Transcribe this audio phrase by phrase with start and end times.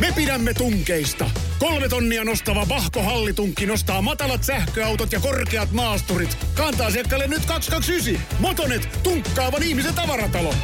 [0.00, 1.30] Me pidämme tunkeista.
[1.58, 6.38] Kolme tonnia nostava Vahko Hallitunkki nostaa matalat sähköautot ja korkeat maasturit.
[6.54, 8.38] Kantaa asiakkaalle nyt 229.
[8.38, 10.54] Motonet, tunkkaavan ihmisen tavaratalo.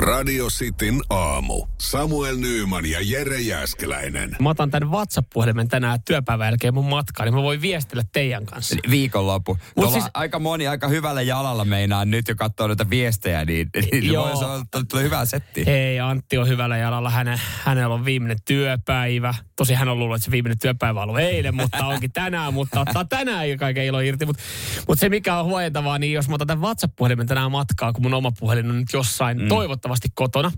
[0.00, 1.66] Radio Cityn aamu.
[1.78, 4.36] Samuel Nyyman ja Jere Jäskeläinen.
[4.38, 8.76] Mä otan tämän WhatsApp-puhelimen tänään työpäivän jälkeen mun matkaan, niin mä voin viestillä teidän kanssa.
[8.90, 9.58] Viikonloppu.
[9.76, 14.12] Mut siis- aika moni aika hyvällä jalalla meinaa nyt jo katsoa noita viestejä, niin, niin
[14.12, 14.28] Joo.
[14.28, 15.66] voi sanoa, että tulee hyvä setti.
[15.66, 17.10] Hei, Antti on hyvällä jalalla.
[17.10, 19.34] Häne, hänellä on viimeinen työpäivä.
[19.56, 22.54] Tosi hän on luullut, että se viimeinen työpäivä on ollut eilen, mutta onkin tänään.
[22.54, 24.26] Mutta ottaa tänään jo kaiken ilo irti.
[24.26, 24.42] Mutta
[24.88, 28.14] mut se mikä on huojentavaa, niin jos mä otan tämän WhatsApp-puhelimen tänään matkaa, kun mun
[28.14, 29.48] oma puhelin on nyt jossain mm.
[29.48, 30.52] toivottavasti kotona,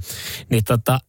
[0.51, 1.01] niin tota,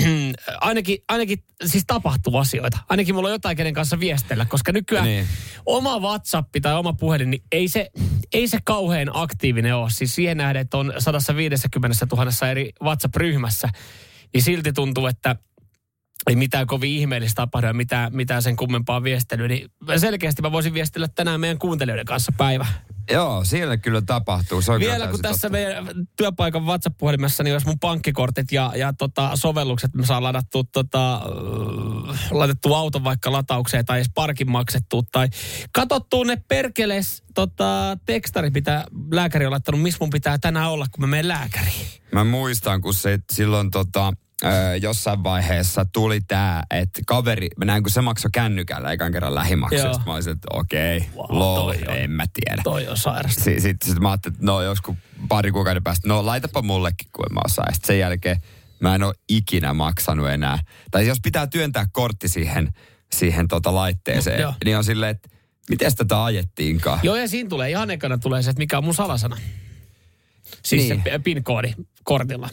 [0.60, 2.78] ainakin, ainakin siis tapahtuu asioita.
[2.88, 5.04] Ainakin mulla on jotain, kenen kanssa viestellä, koska nykyään.
[5.04, 5.26] Niin.
[5.66, 7.90] oma WhatsApp tai oma puhelin, niin ei se,
[8.32, 9.90] ei se kauhean aktiivinen ole.
[9.90, 13.68] Siis siihen nähden, että on 150 000 eri WhatsApp-ryhmässä,
[14.34, 15.36] niin silti tuntuu, että
[16.30, 19.48] ei mitään kovin ihmeellistä tapahdu ja mitään, mitään sen kummempaa viestelyä.
[19.48, 22.66] Niin selkeästi mä voisin viestellä tänään meidän kuuntelijoiden kanssa päivä.
[23.10, 24.62] Joo, siellä kyllä tapahtuu.
[24.62, 25.52] Se on kyllä Vielä kun tässä totta.
[25.52, 25.86] meidän
[26.16, 32.18] työpaikan WhatsApp-puhelimessa, niin jos mun pankkikortit ja, ja tota, sovellukset me saa ladattua, tota, äh,
[32.30, 35.28] laitettua auton vaikka lataukseen tai edes parkin maksettua tai
[35.72, 41.02] katsottua ne perkeles tota, tekstarit, mitä lääkäri on laittanut, missä mun pitää tänään olla, kun
[41.02, 41.86] mä menen lääkäriin.
[42.12, 44.12] Mä muistan, kun se silloin tota,
[44.44, 49.34] ö, jossain vaiheessa tuli tää, että kaveri, mä näin kun se maksoi kännykällä ekan kerran
[49.34, 50.00] lähimaksusta.
[50.06, 52.62] Mä olisin, että okei, Wow, okay, lol, toi on- en mä tiedä.
[52.62, 53.40] Toi on sairasta.
[53.44, 54.96] Sitten sit, sit mä ajattelin, että no joskus
[55.28, 57.66] pari kuukauden päästä, no laitapa mullekin, kun mä osaa.
[57.72, 58.36] Sitten sen jälkeen
[58.80, 60.58] mä en ole ikinä maksanut enää.
[60.90, 62.72] Tai jos pitää työntää kortti siihen,
[63.12, 64.54] siihen tota laitteeseen, Joo.
[64.64, 65.28] niin on silleen, että
[65.70, 67.00] miten tätä ajettiinkaan?
[67.02, 69.36] Joo, ja siinä tulee ihan ekana tulee se, että mikä on mun salasana.
[70.64, 71.02] Siis Niin.
[71.04, 72.48] se PIN-koodi kortilla,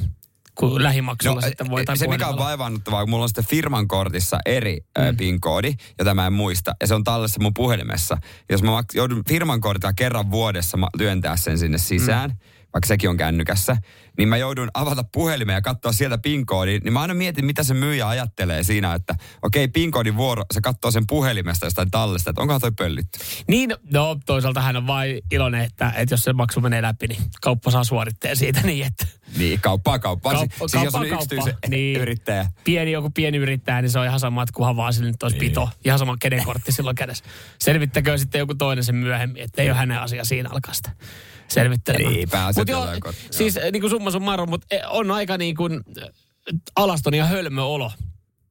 [0.70, 2.46] kun lähimaksulla sitten voi tai se mikä on puhelimella.
[2.46, 5.18] vaivaannuttavaa, kun mulla on sitten firman kortissa eri mm.
[5.18, 8.18] PIN-koodi, jota mä en muista, ja se on tallessa mun puhelimessa.
[8.50, 12.36] Jos mä joudun firman kortilla kerran vuodessa ma- työntää sen sinne sisään, mm.
[12.74, 13.78] Vaikka sekin on kännykässä,
[14.18, 17.74] niin mä joudun avata puhelimen ja katsoa sieltä PIN-koodin, niin mä aina mietin, mitä se
[17.74, 22.62] myyjä ajattelee siinä, että okei, PIN-koodin vuoro, se katsoo sen puhelimesta jostain tallesta, että onkohan
[22.62, 23.20] toi pöllitty.
[23.48, 27.22] Niin, no toisaalta hän on vain iloinen, että, että jos se maksu menee läpi, niin
[27.42, 29.06] kauppa saa suoritteen siitä niin, että
[29.38, 30.34] Niin, kauppaa kauppaa.
[30.34, 31.54] Kauppa- Kauppa, siis jos on yksityisen.
[31.68, 32.02] Niin.
[32.02, 32.46] yrittäjä.
[32.64, 35.38] pieni joku pieni yrittäjä, niin se on ihan sama, että kunhan vaan sille nyt olisi
[35.38, 35.70] pito.
[35.86, 37.26] Ihan sama kenen kortti silloin kädessä.
[37.60, 40.92] Selvittäkö sitten joku toinen sen myöhemmin, että ei ole hänen asia siinä alkaa sitä
[41.54, 42.14] selvittelemään.
[42.14, 42.30] Niin,
[43.00, 43.32] kortti, joo.
[43.32, 46.10] siis niin kuin summa summarum, mutta on aika niin kuin äh,
[46.76, 47.92] alaston ja hölmö olo,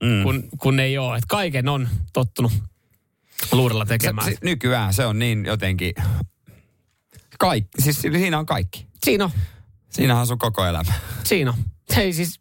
[0.02, 0.22] mm.
[0.22, 1.16] kun, kun ei ole.
[1.16, 2.52] Että kaiken on tottunut
[3.52, 4.32] luurella Se, tekemään.
[4.32, 5.94] se, nykyään se on niin jotenkin...
[7.38, 8.86] Kaikki, siis siinä on kaikki.
[9.04, 9.30] Siinä on.
[9.90, 10.92] Siinähän on sun koko elämä.
[11.24, 11.56] Siinä on.
[11.96, 12.40] Ei siis,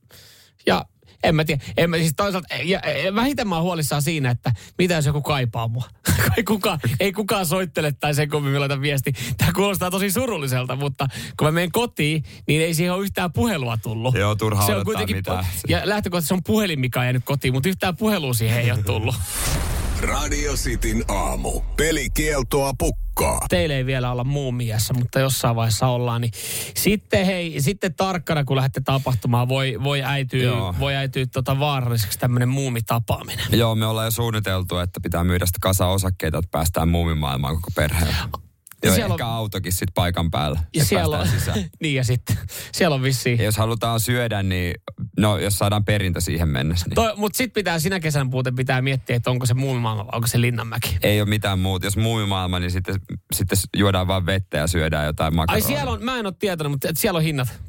[0.65, 0.85] ja
[1.23, 4.51] en mä tiedä, en mä siis toisaalta, ja, ja vähiten mä oon huolissaan siinä, että
[4.77, 5.83] mitä jos joku kaipaa mua.
[6.37, 9.13] ei, kukaan, ei kukaan soittele tai sen kummin laita viesti.
[9.37, 11.07] Tämä kuulostaa tosi surulliselta, mutta
[11.37, 14.15] kun mä menen kotiin, niin ei siihen ole yhtään puhelua tullut.
[14.15, 15.45] Joo, turha se on kuitenkin, mitään.
[15.67, 18.83] Ja lähtökohtaisesti se on puhelin, mikä on jäänyt kotiin, mutta yhtään puhelua siihen ei ole
[18.83, 19.15] tullut.
[20.01, 21.61] Radio Cityn aamu.
[21.77, 23.39] Pelikieltoa pukkaa.
[23.49, 26.21] Teille ei vielä olla muumiassa, mutta jossain vaiheessa ollaan.
[26.21, 26.31] Niin
[26.75, 30.75] sitten hei, sitten tarkkana kun lähdette tapahtumaan, voi, voi äityä, Joo.
[30.79, 33.45] voi äityä tota vaaralliseksi tämmöinen muumitapaaminen.
[33.51, 37.67] Joo, me ollaan jo suunniteltu, että pitää myydä sitä kasa osakkeita, että päästään muumimaailmaan koko
[37.75, 38.48] perheellä.
[38.83, 41.59] Joo, siellä ehkä on- autokin sitten paikan päällä, Ja siellä on, sisään.
[41.81, 42.37] niin ja sitten,
[42.71, 43.37] siellä on vissiin.
[43.37, 44.73] Ja jos halutaan syödä, niin
[45.17, 48.81] no, jos saadaan perintö siihen mennessä, niin Toi, mutta sitten pitää sinä kesän puuten pitää
[48.81, 50.97] miettiä, että onko se muumimaailma vai onko se Linnanmäki.
[51.03, 51.85] ei ole mitään muuta.
[51.87, 52.95] Jos muumimaailma, niin sitten,
[53.33, 55.67] sitten juodaan vaan vettä ja syödään jotain Ai makaronia.
[55.67, 57.59] siellä on, mä en ole tietänyt, mutta siellä on hinnat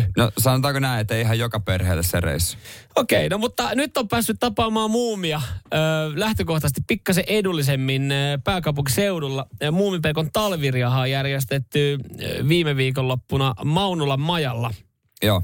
[0.00, 0.12] kohdillaan.
[0.14, 0.22] Kö?
[0.22, 2.56] No sanotaanko näin, että ihan joka perheelle se reissu.
[2.96, 5.42] Okei, no mutta nyt on päässyt tapaamaan muumia
[5.74, 5.76] ö,
[6.14, 9.46] lähtökohtaisesti pikkasen edullisemmin ö, pääkaupunkiseudulla.
[9.62, 14.74] Ö, Muumipelkon talviriaha on järjestetty ö, viime viikonloppuna Maunulan majalla.
[15.22, 15.42] Joo.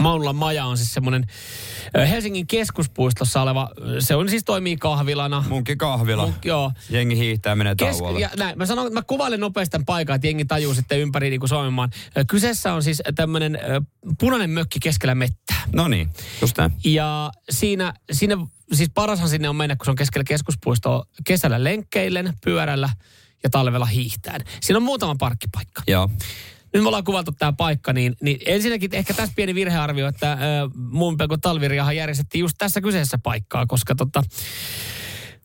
[0.00, 1.26] Maunulan maja on siis semmoinen
[2.08, 5.44] Helsingin keskuspuistossa oleva, se on siis toimii kahvilana.
[5.48, 6.24] Munkin kahvila.
[6.26, 6.72] Mun, joo.
[6.90, 8.20] Jengi hiihtää menee Kes- tauolle.
[8.20, 11.40] ja näin, mä sanon, mä kuvailen nopeasti tämän paikan, että jengi tajuu sitten ympäri niin
[11.40, 11.90] kuin Suomen maan.
[12.16, 13.58] Ö, Kyseessä on siis tämmöinen
[14.20, 15.62] punainen mökki keskellä mettää.
[15.72, 16.72] No niin, just näin.
[16.84, 18.36] Ja siinä, siinä,
[18.72, 22.88] siis parashan sinne on mennä, kun se on keskellä keskuspuistoa kesällä lenkkeillen, pyörällä
[23.42, 24.40] ja talvella hiihtäen.
[24.60, 25.82] Siinä on muutama parkkipaikka.
[25.86, 26.08] Joo.
[26.74, 30.38] Nyt me ollaan kuvaltu tämä paikka, niin, niin ensinnäkin ehkä tässä pieni virhearvio, että äh,
[30.74, 34.22] muun pelko talviriahan järjestettiin just tässä kyseisessä paikkaa, koska tota,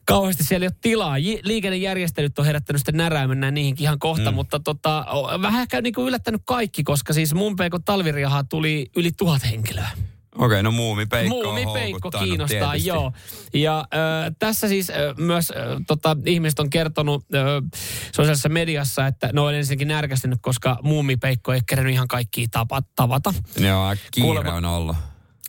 [0.06, 1.18] kauheasti siellä ei ole tilaa.
[1.18, 4.36] J- liikennejärjestelyt on herättänyt sitten närää, mennään niihinkin ihan kohta, mm.
[4.36, 5.06] mutta tota,
[5.42, 9.90] vähän ehkä niin kuin yllättänyt kaikki, koska siis mun peikon talviriahaa tuli yli tuhat henkilöä.
[10.35, 12.88] Okei, okay, no muumipeikko Muumipeikko kiinnostaa, tietysti.
[12.89, 13.12] joo.
[13.53, 15.57] Ja äh, tässä siis äh, myös äh,
[15.88, 17.44] tota, ihmiset on kertonut äh,
[18.15, 23.33] sosiaalisessa mediassa, että ne on ensinnäkin närkästynyt, koska muumipeikko ei kerennyt ihan kaikkia tapa, tavata.
[23.59, 24.97] Joo, kiire Kuulemma- on ollut.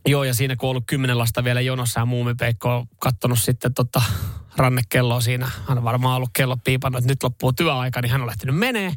[0.07, 3.75] Joo, ja siinä kun on ollut kymmenen lasta vielä jonossa ja muumipeikko on kattonut sitten
[3.75, 4.03] tota
[4.57, 5.51] rannekelloa siinä.
[5.69, 8.93] Hän on varmaan ollut kello piipannut, että nyt loppuu työaika, niin hän on lähtenyt menee.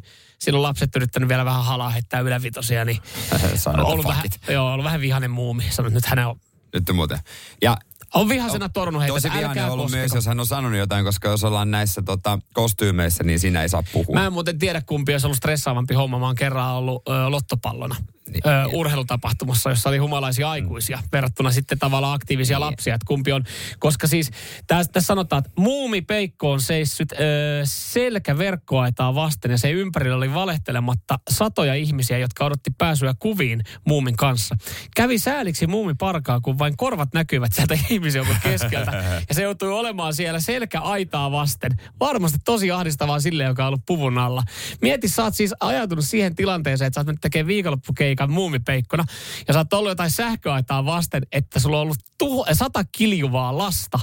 [0.52, 2.98] On lapset yrittänyt vielä vähän halaa heittää ylävitosia, niin
[3.66, 5.64] on ollut vähän, joo, ollut vähän vihainen muumi.
[5.70, 6.40] Sanoi, että nyt hän on,
[6.74, 7.18] Nyt on muuten.
[7.62, 7.76] Ja
[8.14, 10.00] on vihasena torunut heitä, tosi vihainen ollut koskeko.
[10.00, 13.68] myös, jos hän on sanonut jotain, koska jos ollaan näissä tota, kostyymeissä, niin siinä ei
[13.68, 14.14] saa puhua.
[14.14, 16.18] Mä en muuten tiedä, kumpi olisi ollut stressaavampi homma.
[16.18, 17.96] Mä oon kerran ollut ö, lottopallona.
[18.36, 22.66] Ö, urheilutapahtumassa, jossa oli humalaisia aikuisia verrattuna sitten tavallaan aktiivisia Niin.
[22.66, 22.94] lapsia.
[22.94, 23.44] Että kumpi on,
[23.78, 24.30] koska siis
[24.66, 27.16] tässä, tässä sanotaan, että muumi Peikko on seissyt ö,
[27.64, 34.56] selkäverkkoaitaa vasten ja se ympärillä oli valehtelematta satoja ihmisiä, jotka odotti pääsyä kuviin muumin kanssa.
[34.96, 39.04] Kävi sääliksi muumi parkaa, kun vain korvat näkyvät sieltä ihmisjoukon keskeltä.
[39.28, 41.72] Ja se joutui olemaan siellä selkäaitaa vasten.
[42.00, 44.42] Varmasti tosi ahdistavaa sille, joka on ollut puvun alla.
[44.82, 49.04] Mieti, sä oot siis ajautunut siihen tilanteeseen, että sä oot mennyt tekemään viikonloppukeikan muumipeikkona.
[49.48, 53.98] Ja sä oot ollut jotain sähköaitaa vasten, että sulla on ollut tuho, sata kiljuvaa lasta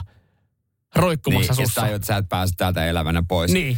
[0.96, 1.82] roikkumassa niin, sussa.
[1.82, 3.52] sä, tajut, sä et pääse täältä elävänä pois.
[3.52, 3.78] Niin.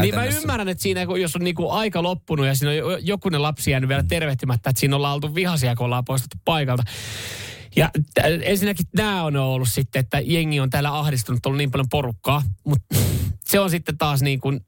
[0.00, 2.96] niin mä ymmärrän, että siinä kun jos on niinku aika loppunut ja siinä on jo-
[2.96, 6.82] jokunen lapsi jäänyt vielä tervehtimättä, että siinä ollaan oltu vihaisia, kun ollaan poistettu paikalta.
[7.76, 11.70] Ja t- ensinnäkin nämä on ollut sitten, että jengi on täällä ahdistunut, on ollut niin
[11.70, 12.96] paljon porukkaa, mutta
[13.44, 14.60] se on sitten taas niin kuin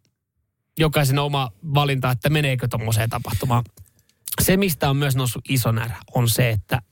[0.78, 3.64] jokaisen oma valinta, että meneekö tuommoiseen tapahtumaan.
[4.40, 6.82] Se, mistä on myös noussut iso närä, on se, että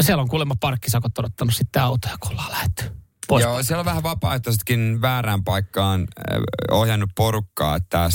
[0.00, 3.44] siellä on kuulemma parkkisakot odottanut sitten autoja, kun ollaan lähdetty pois.
[3.44, 6.38] Joo, siellä on vähän vapaaehtoisetkin väärään paikkaan äh,
[6.70, 8.08] ohjannut porukkaa, että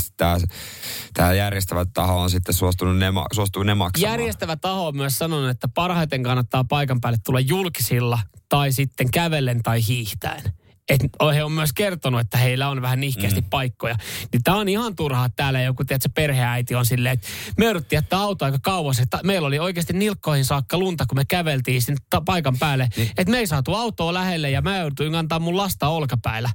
[1.14, 4.12] tämä, järjestävä taho on sitten suostunut ne, suostuu ne maksamaan.
[4.12, 8.18] Järjestävä taho on myös sanonut, että parhaiten kannattaa paikan päälle tulla julkisilla
[8.48, 10.42] tai sitten kävellen tai hiihtäen.
[10.90, 11.00] Et
[11.34, 13.46] he on myös kertonut, että heillä on vähän nihkeästi mm.
[13.50, 13.96] paikkoja.
[14.32, 17.28] Niin tää on ihan turhaa, että täällä joku tiedätkö, perheäiti on silleen, että
[17.58, 19.00] me jouduttiin jättää auto aika kauas.
[19.00, 22.88] Että meillä oli oikeasti nilkkoihin saakka lunta, kun me käveltiin sinne ta- paikan päälle.
[22.96, 23.08] Niin.
[23.08, 26.50] Että me ei saatu autoa lähelle ja mä jouduin antaa mun lasta olkapäällä.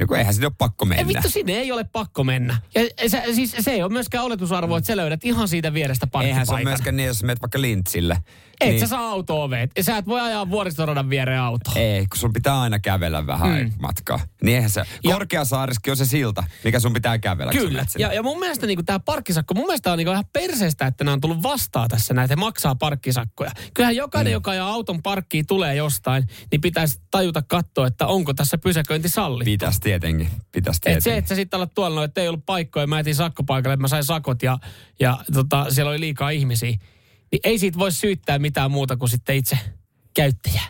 [0.00, 1.06] No kun eihän sinne ole pakko Ei mennä.
[1.06, 2.56] vittu, sinne ei ole pakko mennä.
[2.74, 6.28] Ja se, siis se ei ole myöskään oletusarvo, että sä löydät ihan siitä vierestä parkkipaikan.
[6.28, 8.16] Eihän se ole myöskään niin, jos menet vaikka lintsille.
[8.60, 9.70] Et niin, sä saa autoa veet.
[9.80, 11.72] Sä et voi ajaa vuoristoradan viereen autoa.
[11.76, 13.72] Ei, kun sun pitää aina kävellä vähän mm.
[13.80, 14.20] matkaa.
[14.42, 17.52] Niin eihän se, Ja- Korkeasaariskin on se silta, mikä sun pitää kävellä.
[17.52, 17.86] Kyllä.
[17.98, 21.12] Ja, ja mun mielestä niin tämä parkkisakko, mun mielestä on niin ihan perseestä, että nämä
[21.12, 23.50] on tullut vastaan tässä näitä maksaa parkkisakkoja.
[23.74, 24.34] Kyllähän jokainen, mm.
[24.34, 29.50] joka ajaa auton parkkiin, tulee jostain, niin pitäisi tajuta katsoa, että onko tässä pysäköinti sallittu.
[29.50, 30.28] Pitäisi tietenkin.
[30.52, 31.02] Pitäisi Et tietenkin.
[31.02, 33.80] se, että sä sitten alat tuolla, no, että ei ollut paikkoja, mä etin sakkopaikalle, että
[33.82, 34.58] mä sain sakot ja,
[35.00, 36.70] ja tota, siellä oli liikaa ihmisiä.
[37.32, 39.58] Niin ei siitä voi syyttää mitään muuta kuin sitten itse
[40.14, 40.64] käyttäjää.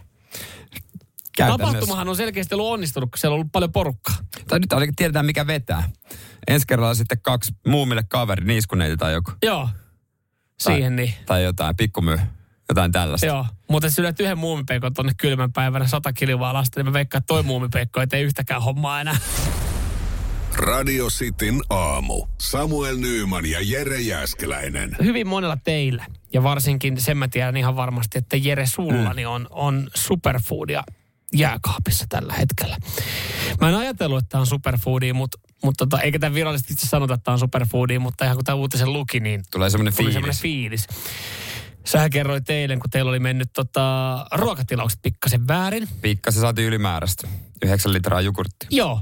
[1.37, 4.17] Tapahtumahan on selkeästi ollut onnistunut, kun siellä on ollut paljon porukkaa.
[4.49, 5.91] Tai nyt ainakin tiedetään, mikä vetää.
[6.49, 9.33] Ensi kerralla sitten kaksi muumille kaveri, niiskuneita tai joku.
[9.43, 9.69] Joo,
[10.65, 11.15] Tai- siihen niin.
[11.27, 12.19] Tai jotain, pikkumyy.
[12.71, 13.27] Jotain tällaista.
[13.27, 17.19] Joo, mutta jos syöt yhden muumipeikon tonne kylmän päivänä sata kilvaa lasta, niin mä veikkaan,
[17.21, 19.17] että toi muumipeikko ei tee yhtäkään hommaa enää.
[20.57, 22.27] Radio Cityn aamu.
[22.39, 24.97] Samuel Nyyman ja Jere Jäskeläinen.
[25.03, 29.47] Hyvin monella teillä, ja varsinkin sen mä tiedän ihan varmasti, että Jere sulla niin on,
[29.51, 30.85] on superfoodia
[31.35, 32.77] jääkaapissa tällä hetkellä.
[33.61, 37.15] Mä en ajatellut, että tämä on superfoodia, mutta, mutta tota, eikä tämä virallisesti itse sanota,
[37.15, 40.15] että tämä on superfoodia, mutta ihan kun tämä uutisen luki, niin Tulee semmoinen tuli fiilis.
[40.15, 40.87] semmoinen fiilis.
[41.85, 45.89] Sähän kerroit eilen, kun teillä oli mennyt tota, ruokatilaukset pikkasen väärin.
[46.03, 47.29] Pikkasen saatiin ylimääräistä.
[47.65, 48.69] Yhdeksän litraa jukurttia.
[48.71, 49.01] Joo.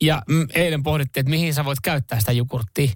[0.00, 2.90] Ja mm, eilen pohdittiin, että mihin sä voit käyttää sitä jukurttia.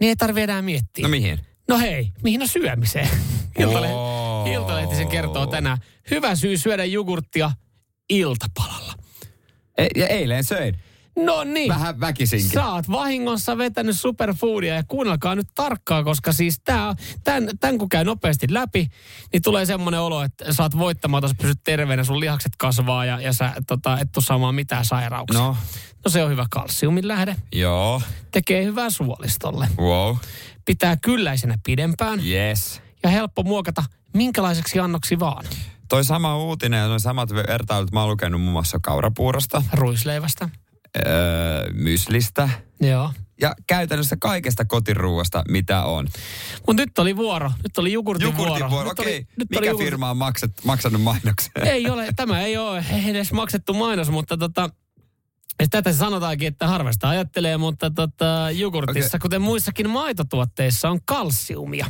[0.00, 1.02] Niin ei tarvi enää miettiä.
[1.02, 1.40] No mihin?
[1.68, 3.08] No hei, mihin on syömiseen?
[3.58, 4.46] Iltalehti, Oo.
[4.52, 5.78] Iltalehti sen kertoo tänään.
[6.10, 7.50] Hyvä syy syödä jogurttia
[8.08, 8.94] iltapalalla.
[9.78, 10.78] E- ja eilen söin.
[11.16, 11.68] No niin.
[11.68, 12.50] Vähän väkisinkin.
[12.50, 16.94] Sä oot vahingossa vetänyt superfoodia ja kuunnelkaa nyt tarkkaa, koska siis tää,
[17.24, 18.88] tämän, tämän kun käy nopeasti läpi,
[19.32, 23.20] niin tulee semmoinen olo, että sä oot voittamaton, sä pysyt terveenä, sun lihakset kasvaa ja,
[23.20, 25.40] ja sä tota, et tuu saamaan mitään sairauksia.
[25.40, 25.56] No,
[26.04, 27.36] no se on hyvä kalsiumin lähde.
[27.52, 28.02] joo.
[28.30, 29.68] Tekee hyvää suolistolle.
[29.78, 30.16] Wow.
[30.64, 32.82] Pitää kylläisenä pidempään Yes.
[33.02, 35.44] ja helppo muokata minkälaiseksi annoksi vaan.
[35.88, 40.48] Toi sama uutinen ja samat vertailut mä oon lukenut muun muassa kaurapuurosta, Ruisleivästä.
[41.06, 42.48] Öö, myslistä,
[42.80, 43.12] Joo.
[43.40, 46.08] ja käytännössä kaikesta kotiruuasta, mitä on.
[46.66, 47.52] Mutta nyt oli vuoro.
[47.62, 48.88] Nyt oli jogurtin, Jogurtin vuoro, vuoro.
[48.90, 49.14] Nyt okei.
[49.16, 51.52] oli- nyt Mikä oli firma on maksat, maksanut mainoksen?
[51.68, 54.70] Ei ole, tämä ei ole edes maksettu mainos, mutta tota,
[55.60, 59.20] ja tätä se sanotaankin, että harvasta ajattelee, mutta tota, jogurtissa, Okei.
[59.20, 61.86] kuten muissakin maitotuotteissa, on kalsiumia.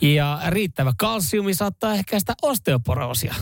[0.00, 3.34] Ja riittävä kalsiumi saattaa ehkäistä osteoporoosia.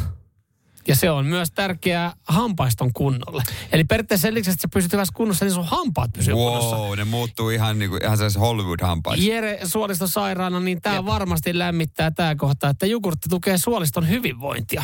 [0.89, 3.43] Ja se on myös tärkeää hampaiston kunnolle.
[3.73, 6.77] Eli periaatteessa sen lisäksi, että sä pysyt hyvässä kunnossa, niin sun hampaat pysyy kunnossa.
[6.77, 9.29] Wow, ne muuttuu ihan, niin kuin, ihan sellaisen Hollywood-hampaissa.
[9.29, 14.83] Jere suolistosairaana, niin tämä varmasti lämmittää tämä kohta, että jogurtti tukee suoliston hyvinvointia.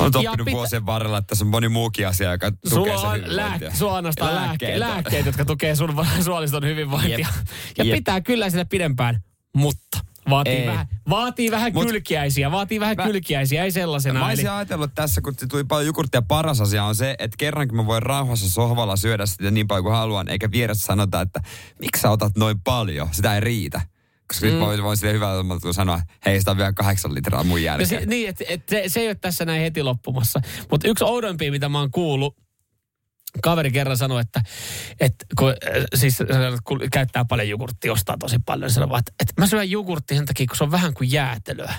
[0.00, 3.00] Olen Ja oppinut pitä- vuosien varrella, että tässä on moni muukin asia, joka tukee Sulla
[3.00, 3.78] sen on, lääk- lääkkeet,
[4.20, 4.80] Lääkkeitä.
[4.80, 7.18] lääkkeet, jotka tukee sun suoliston hyvinvointia.
[7.18, 7.28] Jep.
[7.78, 7.96] Ja Jep.
[7.96, 9.22] pitää kyllä sitä pidempään,
[9.54, 9.98] mutta
[10.30, 10.66] vaatii Ei.
[10.66, 14.18] vähän, vaatii vähän Mut- kylkiäisiä, vaatii vähän Mä- kylkiäisiä, ei sellaisena.
[14.18, 17.76] Mä Eli, olisin ajatellut tässä, kun tuli paljon jogurttia, paras asia on se, että kerrankin
[17.76, 21.40] mä voin rauhassa sohvalla syödä sitä niin paljon kuin haluan, eikä vieressä sanota, että
[21.78, 23.80] miksi sä otat noin paljon, sitä ei riitä.
[24.28, 24.52] Koska mm.
[24.52, 27.56] nyt voin, voin sille hyvällä tunnolla sanoa, hei, sitä on vielä kahdeksan litraa mun no
[27.56, 27.88] jälkeen.
[27.88, 30.40] se, niin, että et se, se ei ole tässä näin heti loppumassa.
[30.70, 32.36] Mutta yksi oudompia, mitä mä oon kuullut,
[33.42, 34.40] kaveri kerran sanoi, että,
[35.00, 36.18] että kun, äh, siis,
[36.64, 40.26] kun käyttää paljon jogurttia, ostaa tosi paljon, sanoi vaan, että, että mä syön jogurttia sen
[40.26, 41.74] takia, kun se on vähän kuin jäätelöä.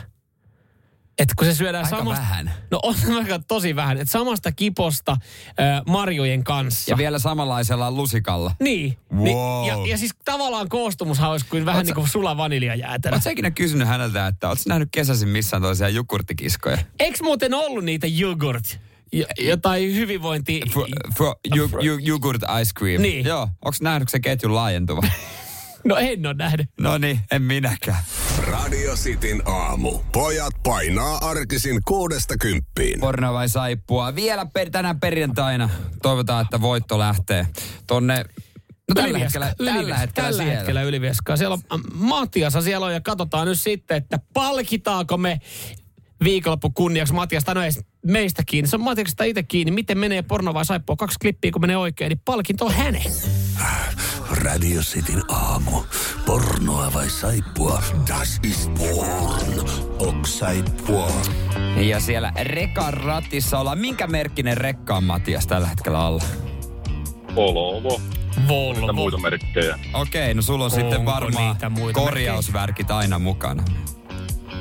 [1.19, 2.21] Että kun se syödään Aika samasta...
[2.21, 2.51] vähän.
[2.71, 3.97] No on aika tosi vähän.
[3.97, 6.91] Että samasta kiposta äh, marjojen kanssa.
[6.91, 8.51] Ja vielä samanlaisella lusikalla.
[8.59, 8.97] Niin.
[9.13, 9.23] Wow.
[9.23, 13.13] niin ja, ja siis tavallaan koostumushan olisi kuin vähän Oot niin kuin sula vaniljajäätelö.
[13.15, 16.77] Oletko ikinä kysynyt häneltä, että oletko nähnyt kesäisin missään toisia jogurttikiskoja?
[16.99, 18.79] Eikö muuten ollut niitä jogurt?
[19.11, 20.61] Jo- Jotain hyvinvointi...
[20.73, 20.87] For,
[21.17, 23.01] for, ju, ju, jogurt ice cream.
[23.01, 23.25] Niin.
[23.25, 23.41] Joo.
[23.41, 25.01] Onko nähnyt se ketjun laajentuva?
[25.83, 26.67] No en ole nähnyt.
[26.79, 27.97] no niin, en minäkään.
[28.37, 29.99] Radio Cityn aamu.
[30.11, 32.99] Pojat painaa arkisin kuudesta kymppiin.
[32.99, 34.15] Porno vai saippua?
[34.15, 35.69] Vielä per, tänään perjantaina.
[36.01, 37.47] Toivotaan, että voitto lähtee
[37.87, 38.15] tonne...
[38.17, 40.57] No tällä Ylivieska, hetkellä, tällä Ylivieska, hetkellä tällä siellä.
[40.57, 41.37] hetkellä Ylivieskaa.
[41.37, 45.39] Siellä on ähm, Matiasa siellä on ja katsotaan nyt sitten, että palkitaanko me
[46.23, 47.71] viikonloppu kunniaksi Matias, tai no ei
[48.05, 48.69] meistä kiinni.
[48.69, 49.71] Se on Matiaksesta itse kiinni.
[49.71, 50.95] Miten menee porno vai saippua?
[50.95, 53.11] Kaksi klippiä, kun menee oikein, niin palkinto on hänen.
[54.31, 55.71] Radio Cityn aamu.
[56.25, 57.83] Pornoa vai saippua?
[58.07, 59.69] Das ist porn.
[59.99, 61.11] Ok saippua.
[61.75, 63.79] Ja siellä rekan ratissa ollaan.
[63.79, 66.23] Minkä merkkinen rekka on Matias tällä hetkellä alla?
[67.35, 68.01] Volvo.
[68.47, 68.81] Volvo.
[68.81, 69.79] Mitä muita merkkejä?
[69.93, 73.63] Okei, no sulla on sitten Onko varmaan niitä muita korjausvärkit aina mukana.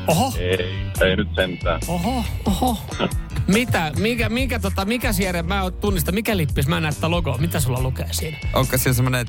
[0.08, 0.74] Oho, Ei,
[1.08, 1.80] ei nyt sentään.
[1.88, 2.78] oho, oho.
[3.46, 7.10] Mitä, mikä, mikä, tota, mikä Sierre, mä en tunnista, mikä lippis, mä en näe tätä
[7.10, 7.38] logoa.
[7.38, 8.38] Mitä sulla lukee siinä?
[8.52, 9.26] Onko se semmoinen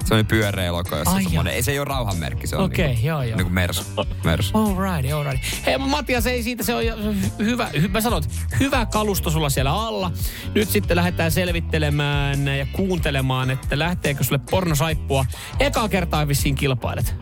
[0.00, 3.06] semmoinen pyöreä logo, jossa Ai on ei se ei ole rauhanmerkki, se on Okei, niinku,
[3.06, 3.36] joo, joo.
[3.36, 3.82] niinku mersu.
[4.24, 4.58] mersu.
[4.58, 5.44] All right, all right.
[5.66, 6.96] Hei Matias, ei siitä, se on jo
[7.38, 8.22] hyvä, hy, mä sanon,
[8.60, 10.12] hyvä kalusto sulla siellä alla.
[10.54, 15.26] Nyt sitten lähdetään selvittelemään ja kuuntelemaan, että lähteekö sulle pornosaippua.
[15.60, 17.14] Eka kertaa vissiin kilpailet.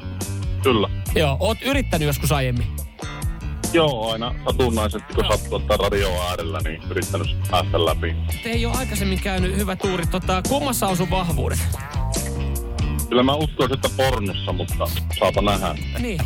[0.63, 0.89] Kyllä.
[1.15, 2.67] Joo, oot yrittänyt joskus aiemmin.
[3.75, 8.17] Joo, aina satunnaisesti, kun sattuu ottaa radioa äärellä, niin yrittänyt päästä läpi.
[8.43, 10.07] Te ei ole aikaisemmin käynyt hyvä tuuri.
[10.07, 11.59] Tota, kummassa on sun vahvuudet?
[13.09, 14.87] Kyllä mä uskoisin, että pornossa, mutta
[15.19, 15.75] saapa nähdä.
[15.99, 16.21] Niin.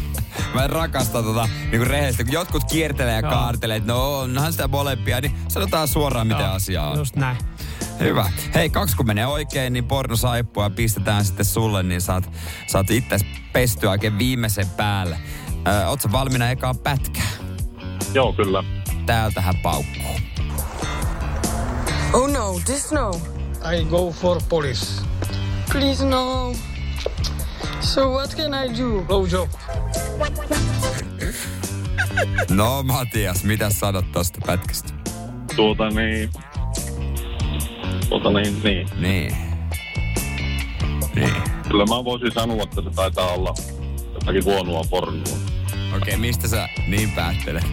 [0.55, 3.31] Mä rakastan tota niinku rehellisesti, kun jotkut kiertelee ja Joo.
[3.31, 6.99] kaartelee, että no onhan sitä molempia, niin sanotaan suoraan miten Joo, asia on.
[6.99, 7.37] Just näin.
[8.01, 8.31] Hyvä.
[8.55, 12.31] Hei, kaksi kun menee oikein, niin pornosaippua pistetään sitten sulle, niin saat,
[12.67, 13.19] saat itse
[13.53, 15.19] pestyä oikein viimeisen päälle.
[15.67, 17.29] Ö, oot sä valmiina ekaan pätkää?
[18.15, 18.65] Joo, kyllä.
[19.07, 20.21] Täältähän paukkuu.
[22.13, 23.21] Oh no, this no.
[23.73, 25.03] I go for police.
[25.73, 26.53] Please no.
[27.81, 29.03] So what can I do?
[29.03, 29.51] Blow job.
[32.51, 34.93] No Matias, mitä sanot tosta pätkästä?
[35.57, 36.31] Tuota niin...
[38.09, 38.89] Tuota niin, niin.
[38.99, 39.37] Niin.
[41.15, 41.33] Niin.
[41.69, 43.55] Kyllä mä voisin sanoa, että se taitaa olla
[44.29, 45.23] jotakin huonoa pornoa.
[45.23, 47.65] Okei, okay, mistä sä niin päättelet?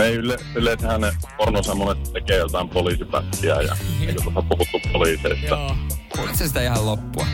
[0.00, 5.46] Ei yle, yleensähän ne pornosemmonet tekee jotain poliisipätkiä ja eikö tuossa puhuttu poliiseista.
[5.46, 5.76] Joo.
[6.16, 7.26] Kuulit sitä ihan loppua?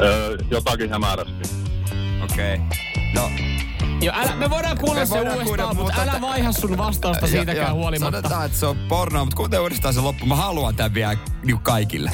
[0.00, 1.56] Öö, jotakin hämärästi.
[2.24, 2.54] Okei.
[2.54, 2.66] Okay.
[3.14, 3.30] No,
[4.00, 6.78] Joo, älä, me voidaan kuulla Me se voidaan uudestaan, kuunnella, mutta mutta älä vaiha sun
[6.78, 8.20] vastausta siitäkään ja huolimatta.
[8.20, 10.26] Sanotaan, että se on pornoa, mutta kuunte uudestaan se loppu.
[10.26, 12.10] Mä haluan tämän vielä niin kaikille.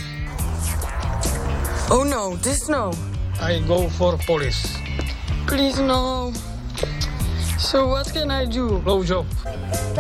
[1.90, 2.90] Oh no, this no.
[3.40, 4.68] I go for police.
[5.46, 6.32] Please no.
[7.58, 8.80] So what can I do?
[8.80, 9.26] Blow job.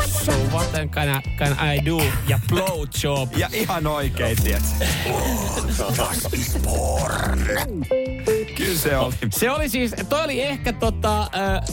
[0.06, 2.00] So what can I, can I do?
[2.28, 3.36] Ja blow job.
[3.36, 4.84] Ja ihan oikein, tiedätkö?
[8.56, 9.14] Kyllä se oli.
[9.30, 11.30] Se oli siis, toi oli ehkä tota, äh,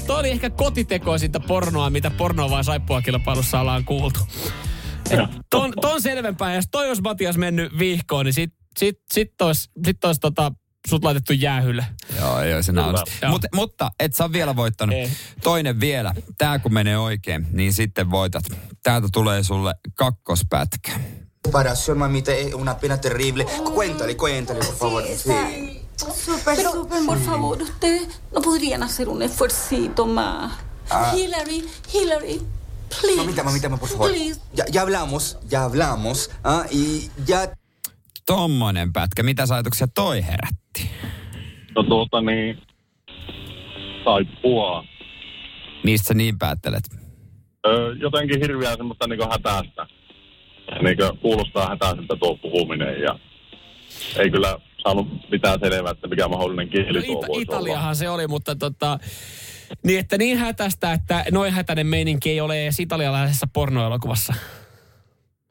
[0.08, 4.20] toi oli ehkä kotitekoisinta pornoa, mitä pornoa vai saippua kilpailussa ollaan kuultu.
[5.10, 5.20] Et
[5.50, 10.06] ton, ton selvempää, jos toi olisi Matias mennyt vihkoon, niin sit sit, sit ois, sit
[10.06, 10.52] ois tota,
[10.90, 11.86] sut laitettu jäähylle.
[12.20, 13.12] Joo, joo, se nauratti.
[13.22, 13.32] Joo.
[13.32, 14.96] Mut, mutta et sä vielä voittanut.
[14.96, 15.12] Ei.
[15.44, 16.14] Toinen vielä.
[16.38, 18.44] Tää kun menee oikein, niin sitten voitat.
[18.84, 20.92] Täältä tulee sulle kakkospätkä.
[21.48, 23.46] Comparación, mamita, es una pena terrible.
[23.74, 25.04] Cuéntale, cuéntale, por favor.
[25.04, 25.82] Sí.
[26.26, 30.54] Súper, Pero, súper por favor, ustedes no podrían hacer un esfuercito más.
[30.90, 31.14] Ah.
[31.16, 31.64] Hillary,
[31.94, 32.42] Hillary,
[32.90, 33.18] please.
[33.18, 34.12] Mamita, mamita, por favor.
[34.12, 34.40] Please.
[34.54, 36.66] Ya, ya hablamos, ya hablamos, ¿ah?
[36.70, 37.54] Y ya
[38.28, 39.24] Tommonen pätkä.
[39.24, 40.90] Mitä ajatuksia toi herätti?
[41.76, 42.58] No tuota niin,
[44.04, 44.84] saippua.
[45.84, 46.84] Mistä sä niin päättelet?
[47.68, 49.88] Öö, jotenkin hirveää semmoista niinku hätäistä.
[50.82, 53.20] Niinku kuulostaa hätäiseltä tuo puhuminen ja
[54.20, 58.10] ei kyllä saanut mitään selvää, että mikä mahdollinen kieli No, tuo Ita- voisi Italiahan se
[58.10, 59.00] oli, mutta tota,
[59.84, 64.34] niin että niin hätästä, että noin hätäinen meininki ei ole edes italialaisessa pornoelokuvassa.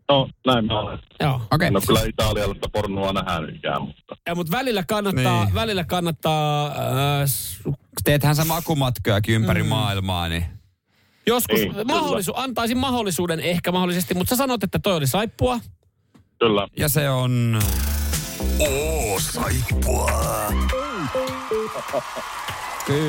[0.08, 0.98] No näin mä olen.
[1.20, 1.40] Joo.
[1.52, 1.66] Okei.
[1.68, 5.54] En ole kyllä italialaista pornoa nähnytkään, mutta Ja, mutta välillä kannattaa, Niin.
[5.54, 7.30] välillä kannattaa äh,
[8.04, 9.68] Teethän sä makumatkojakin ympäri mm.
[9.68, 10.44] maailmaa, niin
[11.26, 11.84] joskus Niin, kyllä.
[11.84, 15.60] mahdollisu- antaisin mahdollisuuden ehkä mahdollisesti, mutta sä sanot, että toi oli saippua.
[16.38, 16.68] kyllä.
[16.78, 17.58] ja se on...
[18.60, 20.10] Oo, saippua.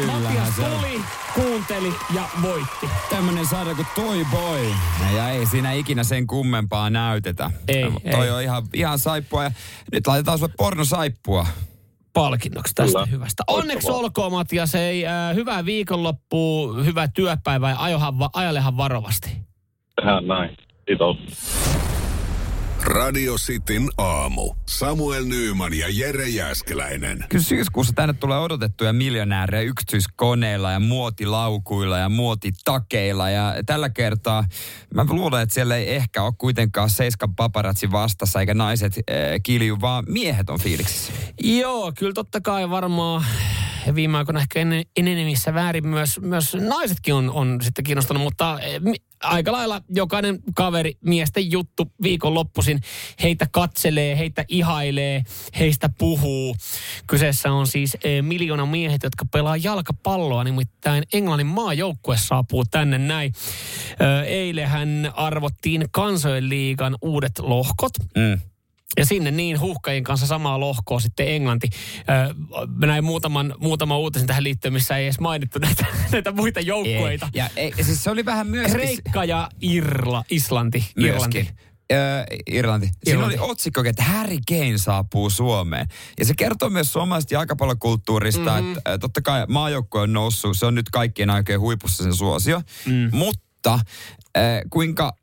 [0.06, 1.02] Matias se tuli,
[1.34, 2.90] kuunteli ja voitti.
[3.10, 4.66] Tämmönen saada kuin Toy Boy.
[5.16, 7.52] Ja ei siinä ikinä sen kummempaa näytetä.
[7.68, 8.32] Ei, Toi ei.
[8.32, 9.52] on ihan, ihan saippua ja
[9.92, 11.48] nyt laitetaan sulle pornosaippua.
[12.14, 13.06] palkinnoksi tästä Kyllä.
[13.06, 13.44] hyvästä.
[13.48, 19.38] Onneksi olkoon Matias, ei, äh, hyvää viikonloppua, hyvää työpäivää ja ajohan, ajalehan varovasti.
[19.96, 20.58] Tehdään näin.
[20.86, 21.18] Kiitos.
[22.88, 24.54] Radio Cityn aamu.
[24.66, 27.26] Samuel Nyyman ja Jere Jäskeläinen.
[27.30, 33.30] Kyllä syyskuussa tänne tulee odotettuja miljonäärejä yksityiskoneilla ja muotilaukuilla ja muotitakeilla.
[33.30, 34.44] Ja tällä kertaa
[34.94, 39.82] mä luulen, että siellä ei ehkä ole kuitenkaan seiskan paparazzi vastassa eikä naiset äh, kilju,
[39.82, 41.14] vaan miehet on fiiliksissä.
[41.44, 43.26] Joo, kyllä totta kai varmaan
[43.96, 48.82] viime aikoina ehkä en, enenevissä väärin myös, myös naisetkin on, on sitten kiinnostunut, mutta eh,
[49.24, 52.82] aika lailla jokainen kaveri, miesten juttu viikonloppuisin,
[53.24, 55.24] heitä katselee, heitä ihailee,
[55.60, 56.56] heistä puhuu.
[57.08, 63.34] Kyseessä on siis eh, miljoona miehet, jotka pelaa jalkapalloa, nimittäin Englannin maajoukkue saapuu tänne näin.
[64.02, 67.92] Ö, Eilehän arvottiin kansojen liigan uudet lohkot.
[68.16, 68.40] Mm.
[68.98, 71.70] Ja sinne niin huuhkajien kanssa samaa lohkoa sitten Englanti.
[72.10, 72.34] Öö,
[72.76, 77.26] mä näin muutaman, muutaman uutisen tähän liittyen, missä ei edes mainittu näitä, näitä muita joukkueita.
[77.34, 77.40] Ei.
[77.40, 78.76] Ja ei, siis se oli vähän myöskin...
[78.76, 80.86] Kreikka ja Irla, Islanti.
[80.98, 81.38] Irlanti.
[81.38, 81.58] Myöskin.
[81.92, 82.88] Öö, Irlanti.
[82.88, 83.40] Siinä Irlanti.
[83.40, 85.88] oli otsikko, että Harry Kane saapuu Suomeen.
[86.20, 88.64] Ja se kertoo myös suomalaisesta jalkapallokulttuurista, Mhm.
[88.64, 88.78] mm-hmm.
[88.78, 92.62] että äh, totta kai maajoukkue on noussut, se on nyt kaikkien aikojen huipussa sen suosio.
[92.86, 93.10] Mm.
[93.14, 93.74] Mutta
[94.38, 95.14] äh, kuinka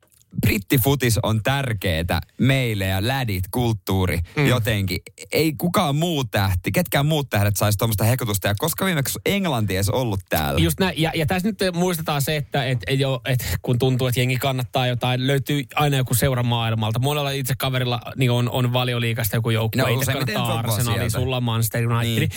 [0.40, 4.46] brittifutis on tärkeetä meille ja lädit, kulttuuri mm.
[4.46, 4.98] jotenkin.
[5.32, 8.48] Ei kukaan muu tähti, ketkään muut tähdet saisi tuommoista hekutusta.
[8.48, 10.60] Ja koska viimeksi Englanti edes ollut täällä.
[10.60, 10.94] Just näin.
[11.02, 14.36] Ja, ja tässä nyt muistetaan se, että et, et jo, et kun tuntuu, että jengi
[14.36, 16.98] kannattaa jotain, löytyy aina joku seura maailmalta.
[16.98, 19.82] Monella itse kaverilla niin on, on valioliikasta joku joukkue.
[19.82, 21.18] No, Itse kannattaa football Arsenali, sieltä.
[21.18, 22.10] sulla Manchester United.
[22.10, 22.20] Niin.
[22.20, 22.30] Niin.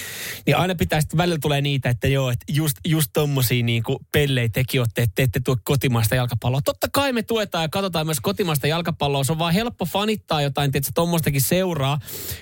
[0.46, 4.00] niin aina pitää sitten, välillä tulee niitä, että joo, että just, just tommosia niin kuin
[4.12, 6.62] pellei tekin olette, että te ette tuo kotimaista jalkapalloa.
[6.62, 9.23] Totta kai me tuetaan ja katsotaan myös kotimaista jalkapalloa.
[9.23, 12.00] Se on vaan helppo fanittaa jotain, että tommostakin seuraa,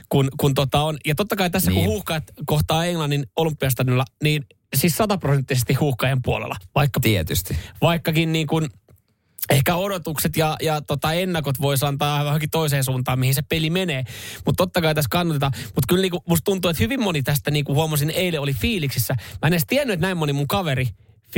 [0.10, 0.98] kun, kun tota on.
[1.06, 1.84] Ja totta kai tässä, niin.
[1.84, 6.56] Kun huuhkaat kohtaa Englannin olympiastadionilla, niin siis sataprosenttisesti huuhkajien puolella.
[6.76, 7.58] Vaikka, Tietysti.
[7.82, 8.70] vaikkakin niin kuin
[9.50, 14.04] ehkä odotukset ja, ja tota ennakot voisi antaa johonkin toiseen suuntaan, mihin se peli menee.
[14.46, 15.52] Mutta totta kai tässä kannatetaan.
[15.66, 19.16] Mutta kyllä niinku, musta tuntuu, että hyvin moni tästä, niin kuin huomasin eilen, oli fiiliksissä.
[19.42, 20.88] Mä en edes tiennyt, että näin moni mun kaveri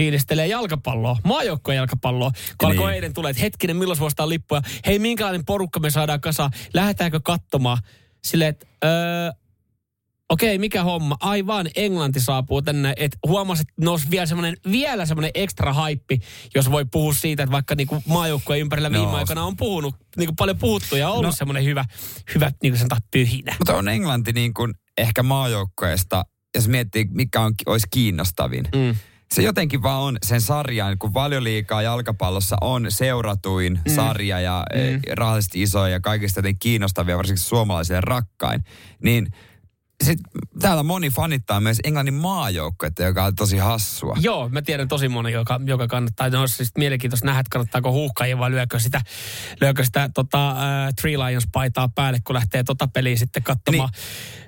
[0.02, 2.32] fiilistelee jalkapalloa, maajoukkojen jalkapalloa.
[2.58, 2.96] Kun alkoi Niin.
[2.96, 4.62] eilen tulee, että hetkinen, milloin voisi ostaa lippuja.
[4.86, 6.52] Hei, minkälainen porukka me saadaan kasaan?
[6.74, 7.78] Lähdetäänkö katsomaan?
[8.24, 9.32] Silleen, että öö,
[10.30, 11.18] okei, mikä homma?
[11.20, 12.94] Aivan, Englanti saapuu tänne.
[12.98, 16.20] Et huomasi, että nousi vielä semmoinen, vielä semmoinen ekstra haippi,
[16.56, 19.16] jos voi puhua siitä, että vaikka niinku maajoukkueen ympärillä viime Nous.
[19.18, 21.30] aikoina on puhunut, niinku paljon puhuttu ja ollut No.
[21.30, 21.36] no.
[21.36, 21.86] semmoinen hyvä,
[22.36, 23.56] hyvä niinku sanotaan pyhinä.
[23.60, 28.68] Mutta on Englanti niin kuin ehkä maajoukkueesta, jos miettii, mikä on, olisi kiinnostavin.
[28.76, 28.96] Mm.
[29.32, 33.96] Se jotenkin vaan on sen sarjan, kun valioliikaa jalkapallossa on seuratuin mm.
[33.96, 35.02] sarja ja mm.
[35.16, 38.64] rahallisesti iso ja kaikista jotenkin kiinnostavia, varsinkin suomalaisille rakkain,
[39.04, 39.28] niin
[40.04, 40.20] sit,
[40.60, 44.18] täällä moni fanittaa myös Englannin maajoukkuetta, joka on tosi hassua.
[44.20, 46.30] Joo, mä tiedän tosi moni, joka, joka kannattaa.
[46.30, 49.02] No, siis mielenkiintoista nähdä, että kannattaako huuhkajia vai lyökö sitä,
[49.62, 53.90] lyökö sitä tota, uh, Three Lions-paitaa päälle, kun lähtee tota peliä sitten katsomaan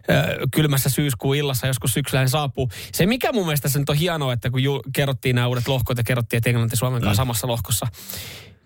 [0.08, 0.52] niin.
[0.52, 2.70] kylmässä syyskuun illassa, joskus syksyllä saapuu.
[2.94, 5.98] Se, mikä mun mielestä tässä nyt on hienoa, että kun ju, kerrottiin nämä uudet lohkot
[5.98, 7.26] ja kerrottiin, että Englanti Suomen kanssa mm.
[7.26, 7.88] samassa lohkossa,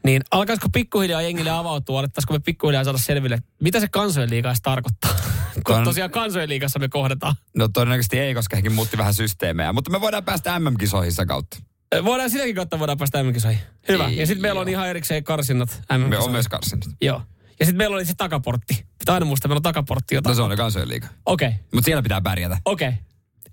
[0.06, 5.16] niin alkaisiko pikkuhiljaa jengille avautua, alettaisiko me pikkuhiljaa saada selville, mitä se kansojen edes tarkoittaa?
[5.66, 7.36] kun tosiaan kansojen liigassa me kohdataan.
[7.58, 9.74] No todennäköisesti ei, koska hekin muutti vähän systeemejä.
[9.74, 11.58] Mutta me voidaan päästä MM-kisoihin sitä kautta.
[12.06, 13.60] Voidaan sitäkin kautta voidaan päästä MM-kisoihin.
[13.88, 14.08] Hyvä.
[14.08, 16.26] Ei, ja sitten meillä on ihan erikseen karsinnat Me MM-kisoihin.
[16.26, 16.86] on myös karsinut.
[17.02, 17.22] Joo.
[17.60, 18.86] Ja sitten meillä oli se takaportti.
[19.00, 20.32] Pitää aina muistaa, meillä on takaportti jotain.
[20.32, 21.08] No se on jo kansojen liiga.
[21.26, 21.60] Okei, okay.
[21.74, 22.58] Mutta siellä pitää pärjätä.
[22.66, 22.88] okei.
[22.88, 23.00] Okay.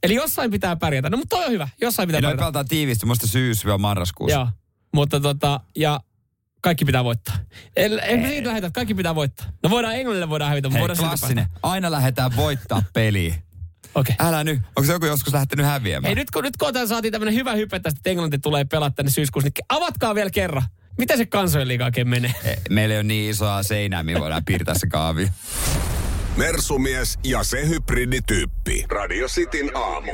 [0.03, 1.11] Eli jossain pitää pärjätä.
[1.11, 1.69] No mutta toi on hyvä.
[1.81, 2.41] Jossain pitää noin pärjätä.
[2.43, 4.39] pelataan tiiviisti muista syys-marraskuussa.
[4.39, 4.49] Joo.
[4.95, 6.01] Mutta tota, ja
[6.61, 7.37] kaikki pitää voittaa.
[7.77, 9.47] En, en siitä lähetä, kaikki pitää voittaa.
[9.63, 11.37] No voidaan Englannille voidaan hävitä, mutta voidaan klassinen.
[11.45, 11.59] päästä.
[11.63, 13.35] Aina lähdetään voittaa peliä.
[13.95, 14.15] Okei.
[14.15, 14.29] Okay.
[14.29, 14.61] Älä nyt.
[14.77, 16.09] Onko se joku joskus lähtenyt häviämään?
[16.09, 18.95] Hei, nyt kun, nyt kun tämän saatiin tämmöinen hyvä hype tästä, että Englanti tulee pelata
[18.95, 20.63] tänne syyskuussa, niin avatkaa vielä kerran.
[20.99, 22.33] Miten se kansojen liiga oikein menee?
[22.45, 25.29] Eh, Meillä ei ole niin isoa seinää, mihin voidaan piirtää se kaavi.
[26.37, 28.85] Mersumies ja se hybridityyppi.
[28.89, 30.13] Radio Cityn aamu.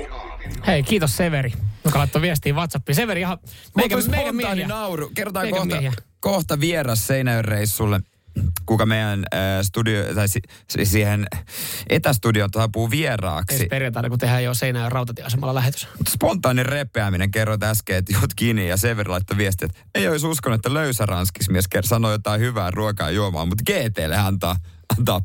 [0.66, 1.52] Hei, kiitos Severi,
[1.84, 2.96] joka laittoi viestiä WhatsAppiin.
[2.96, 3.38] Severi ihan
[3.76, 4.66] meikä, meikä miehiä.
[4.68, 5.10] nauru.
[5.14, 5.92] Kerrotaan Meikä kohta, miehiä.
[6.26, 8.00] Kohta vieras Seinäjoen reissulle
[8.66, 11.26] kuka meidän äh, studio, tai si, si, siihen
[11.88, 13.54] etästudioon saapuu vieraaksi.
[13.54, 15.88] Ensi perjantaina, kun tehdään jo Seinäjoen rautatieasemalla lähetys.
[16.08, 20.58] Spontaani repeäminen, kerroit äsken, että jut kiinni ja Severi laittoi viestiä, että ei olisi uskonut,
[20.58, 24.56] että löysä ranskismies sanoi jotain hyvää ruokaa ja juomaa, mutta GTlle antaa,
[24.98, 25.20] antaa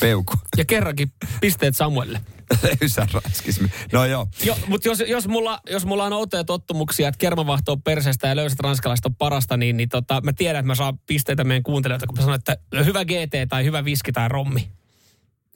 [0.00, 0.34] peukku.
[0.56, 2.20] Ja kerrankin pisteet Samuelle.
[2.80, 3.72] löysä ranskismies.
[3.92, 4.26] No joo.
[4.44, 8.36] Jo, mutta jos, jos, mulla, jos mulla on outoja tottumuksia, että kermavahto on perseestä ja
[8.36, 12.06] löysät ranskalaiset on parasta, niin, niin tota, mä tiedän, että mä saan pisteitä meidän kuuntelijoilta,
[12.06, 14.77] kun mä sanon, että hyvä GT tai hyvä viski tai rommi.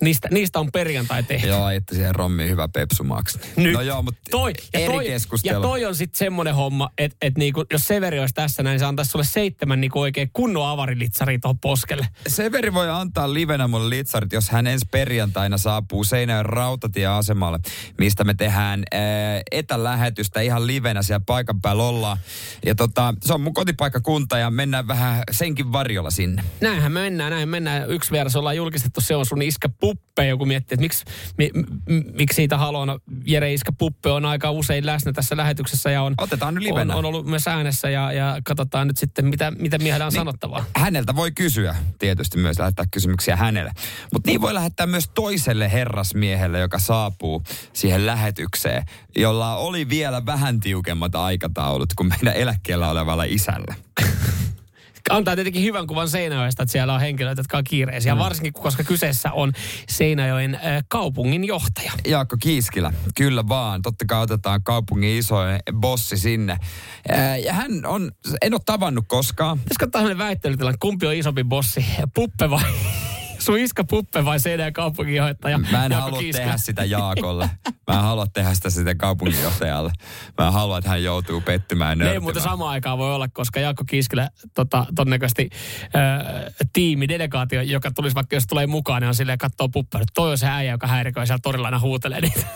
[0.02, 1.48] Niistä, niistä on perjantai tehty.
[1.48, 3.38] Joo, että siihen rommiin hyvä pepsumaksi.
[3.56, 3.72] Nyt.
[3.72, 5.54] No joo, mutta toi, ja eri toi, keskustelu.
[5.54, 8.84] Ja toi on sitten semmoinen homma, että et niinku, jos Severi olisi tässä näin, se
[8.84, 12.08] antaisi sulle seitsemän niinku oikein kunnon avarilitsari tuohon poskelle.
[12.26, 17.58] Severi voi antaa livenä mulle litsarit, jos hän ensi perjantaina saapuu Seinäjoen rautatieasemalle,
[17.98, 19.00] mistä me tehdään ää,
[19.52, 22.18] etälähetystä ihan livenä siellä paikan päällä ollaan.
[22.66, 26.44] Ja tota, se on mun kotipaikkakunta ja mennään vähän senkin varjolla sinne.
[26.60, 27.90] Näinhän me mennään, näin mennään.
[27.90, 30.26] Yksi vieras ollaan julkistettu, se on sun iskä Puppe.
[30.26, 31.04] Joku miettii, että miksi,
[31.38, 31.50] mi,
[32.18, 32.86] miksi siitä haluaa.
[32.86, 36.68] No, Jere iskä Puppe on aika usein läsnä tässä lähetyksessä ja on, Otetaan nyt on,
[36.68, 36.96] livenä.
[36.96, 40.64] on ollut myös äänessä ja, ja katsotaan nyt sitten, mitä, mitä miehellä on sanottavaa.
[40.76, 43.72] Häneltä voi kysyä, tietysti myös lähettää kysymyksiä hänelle.
[44.12, 48.84] Mutta niin voi lähettää myös toiselle herrasmiehelle, joka saapuu siihen lähetykseen,
[49.16, 53.74] jolla oli vielä vähän tiukemmat aikataulut kuin meidän eläkkeellä olevalla isällä.
[55.10, 58.14] Antaa tietenkin hyvän kuvan Seinäjoesta, että siellä on henkilöitä, jotka on kiireisiä.
[58.14, 58.18] Mm.
[58.18, 59.52] Varsinkin, koska kyseessä on
[59.88, 61.92] Seinäjoen äh, kaupungin johtaja.
[62.06, 63.82] Jaakko Kiiskilä, kyllä vaan.
[63.82, 66.58] Totta kai otetaan kaupungin isoin bossi sinne.
[67.08, 68.12] Ää, Ja hän on,
[68.42, 69.58] en ole tavannut koskaan.
[69.58, 71.84] Pitäisikö ottaa sellainen väittelytilanne, kumpi on isompi bossi,
[72.14, 72.62] Puppe vai
[73.44, 75.58] sun iskä Puppe vai Seinäjoen kaupunginjohtaja?
[75.58, 76.44] Mä en Jaakko halua Kiiskilä?
[76.44, 77.50] tehdä sitä Jaakolle.
[77.88, 79.92] Mä en halua tehdä sitä sitten kaupunginjohtajalle.
[80.38, 83.84] Mä en halua, että hän joutuu pettymään ei muuten samaan aikaan voi olla, koska Jaakko
[83.86, 85.50] Kiiskilä tota, todennäköisesti
[85.84, 90.12] äh, tiimi, delegaatio, joka tulisi vaikka jos tulee mukaan, niin on silleen katsoo Puppe, että
[90.14, 92.46] toi on se äijä, joka häiriköi siellä torilla aina huutelee niitä.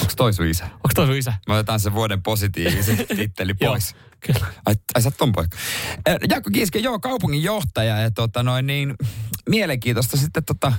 [0.00, 0.64] Onko toi sun isä?
[0.64, 1.34] Onko toi sun isä?
[1.48, 3.92] Mä otetaan sen vuoden positiivisen titteli pois.
[3.92, 4.46] Joo, kyllä.
[4.66, 5.56] Ai, ai sä ton poika.
[6.28, 8.94] Jaakko Kiiske, joo, kaupungin johtaja ja tota noin niin,
[9.48, 10.72] mielenkiintoista sitten tota,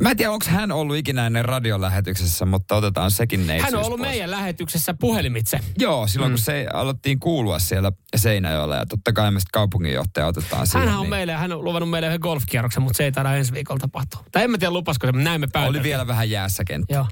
[0.00, 3.86] Mä en tiedä, onko hän ollut ikinä ennen radiolähetyksessä, mutta otetaan sekin neitsyys Hän on
[3.86, 4.10] ollut pois.
[4.10, 5.60] meidän lähetyksessä puhelimitse.
[5.78, 6.34] Joo, silloin mm.
[6.34, 10.88] kun se alettiin kuulua siellä Seinäjoella ja totta kai me sitten kaupunginjohtaja otetaan siihen.
[10.88, 13.52] Hän on niin meille, hän on luvannut meille yhden golfkierroksen, mutta se ei taida ensi
[13.52, 14.24] viikolla tapahtua.
[14.32, 15.80] Tai en mä tiedä lupasko se, mutta näin me päätettiin.
[15.80, 16.94] Oli vielä vähän jäässä kenttä.
[16.94, 17.06] Joo.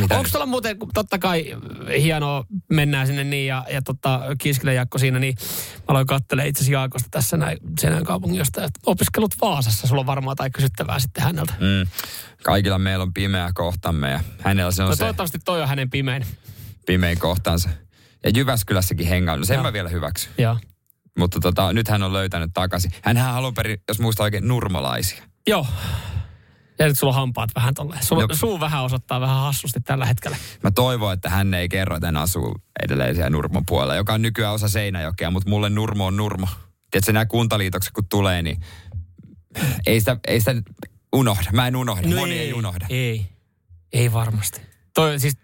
[0.00, 1.56] Mitä Onko tuolla muuten, totta kai
[2.00, 5.34] hienoa, mennään sinne niin ja, ja tota, Kiskilä Jaakko siinä, niin
[5.78, 10.00] mä aloin katselemaan itse asiassa Jaakosta tässä näin Seinäjoen kaupungin jostain, että opiskelut Vaasassa, sulla
[10.00, 11.52] on varmaan tai kysyttävää sitten häneltä.
[11.60, 11.90] Mm.
[12.44, 15.90] Kaikilla meillä on pimeä kohtamme ja hänellä se on No se toivottavasti toi on hänen
[15.90, 16.26] pimein.
[16.86, 17.68] pimein kohtansa.
[18.24, 19.36] Ja Jyväskylässäkin hengaa.
[19.36, 19.62] No sen Joo.
[19.62, 20.32] mä vielä hyväksyn.
[20.38, 20.58] Joo.
[21.18, 22.90] Mutta tota, nyt hän on löytänyt takaisin.
[23.02, 25.22] Hänhän alun perin, jos muistaa oikein, nurmalaisia.
[25.46, 25.66] Joo.
[26.78, 28.04] Ja nyt sulla on hampaat vähän tolleen.
[28.04, 28.34] Sulla, No.
[28.34, 30.36] Suu vähän osoittaa vähän hassusti tällä hetkellä.
[30.62, 34.22] Mä toivon, että hän ei kerro, että hän asuu edelleen siellä Nurmon puolella, joka on
[34.22, 36.48] nykyään osa Seinäjokea, mutta mulle Nurmo on Nurmo.
[36.90, 38.60] Tiedätkö, nämä kuntaliitokset kun tulee, niin
[39.86, 40.54] ei sitä, ei sitä
[41.12, 41.50] unohda.
[41.52, 42.08] Mä en unohda.
[42.08, 42.84] Moni ei, unohda.
[42.90, 43.26] No Ei.
[43.92, 44.60] Ei varmasti.
[44.96, 45.36] Toi, siis,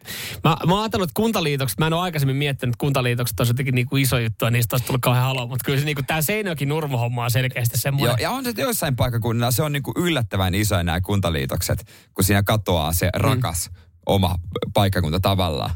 [0.44, 3.74] mä, mä oon ajatellut, että kuntaliitokset, mä en ole aikaisemmin miettinyt, että kuntaliitokset on jotenkin
[3.74, 6.66] niinku iso juttu ja niistä olisi tullut kauhean halua, mutta kyllä se niinku, tää Seinäjoki
[6.66, 8.10] Nurmo-homma on selkeästi semmoinen.
[8.10, 12.42] Joo, ja on se joissain paikkakunnilla, se on niinku yllättävän iso nämä kuntaliitokset, kun siinä
[12.42, 13.70] katoaa se rakas
[14.06, 14.34] oma
[14.74, 15.70] paikkakunta tavallaan.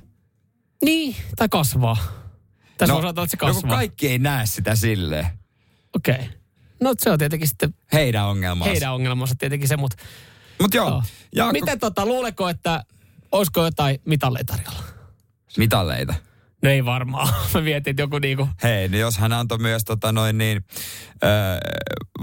[0.85, 1.97] Niin, tai kasvaa.
[2.79, 3.77] Tässä no, osataan, että se no kun kasvaa.
[3.77, 5.27] kaikki ei näe sitä silleen.
[5.97, 6.15] Okei.
[6.15, 6.27] Okay.
[6.81, 8.71] No se on tietenkin sitten Heidän ongelmansa.
[8.71, 9.97] heidän ongelmansa tietenkin se, mutta
[10.61, 11.03] Mutta joo, joo.
[11.35, 12.85] Jaakko, Miten tota, luuleko, että
[13.37, 14.83] olisiko jotain mitalleja tarjolla?
[15.57, 16.14] mitalleita.
[16.62, 17.29] No ei varmaan.
[17.55, 20.64] Mä mietin, että joku niinku, Hei, niin jos hän antoi myös tota noin niin,
[21.25, 21.59] öö,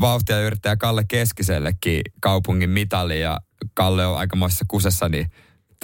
[0.01, 3.39] vauhtia yrittäjä Kalle Keskisellekin kaupungin mitali ja
[3.73, 5.31] Kalle on aikamoisessa kusessa, niin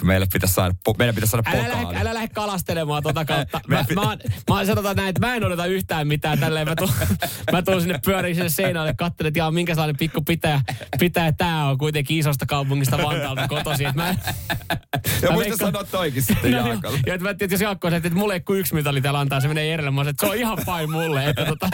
[0.02, 1.96] meille pitäisi saada, meidän pitäisi saada Älä pokaali.
[1.96, 3.60] älä lähde kalastelemaan tota kautta.
[3.68, 6.68] Mä, mä, oon- mä, oon- sanotaan näin, että mä en odota yhtään mitään tälleen.
[6.68, 6.90] Mä tuun,
[7.52, 10.62] mä tuun sinne pyöriin sinne seinälle, katselen, että jaa, minkälainen pikku pitää,
[10.98, 13.86] pitää tää on kuitenkin isosta kaupungista Vantaalta kotoisin.
[13.86, 14.08] Että mä,
[15.22, 16.68] Ja mä muista veikkaan- sanoa toikin sitten No, joo.
[16.68, 16.98] Jaakolle.
[17.06, 19.40] ja että mä tiedän, että jos Jaakko että mulle ei kuin yksi mitali täällä antaa,
[19.40, 19.90] se menee Jerelle.
[19.90, 21.26] Mä sanoin, että se on ihan fine mulle.
[21.28, 21.68] Että tota,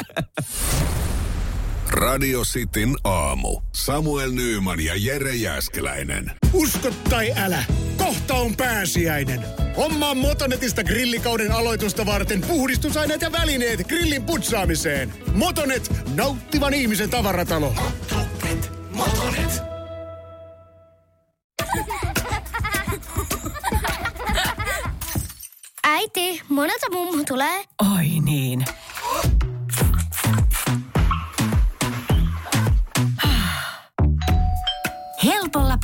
[1.97, 3.61] Radio Cityn aamu.
[3.73, 6.33] Samuel Nyyman ja Jere Jäskeläinen.
[6.53, 7.65] Usko tai älä,
[7.97, 9.45] kohta on pääsiäinen.
[9.77, 15.15] Hommaa Motonetista grillikauden aloitusta varten puhdistusaineet ja välineet grillin putsaamiseen.
[15.35, 17.75] Motonet, nauttivan ihmisen tavaratalo.
[18.91, 19.63] Motonet.
[25.85, 27.65] Äiti, monelta mummu tulee?
[27.97, 28.65] Oi niin.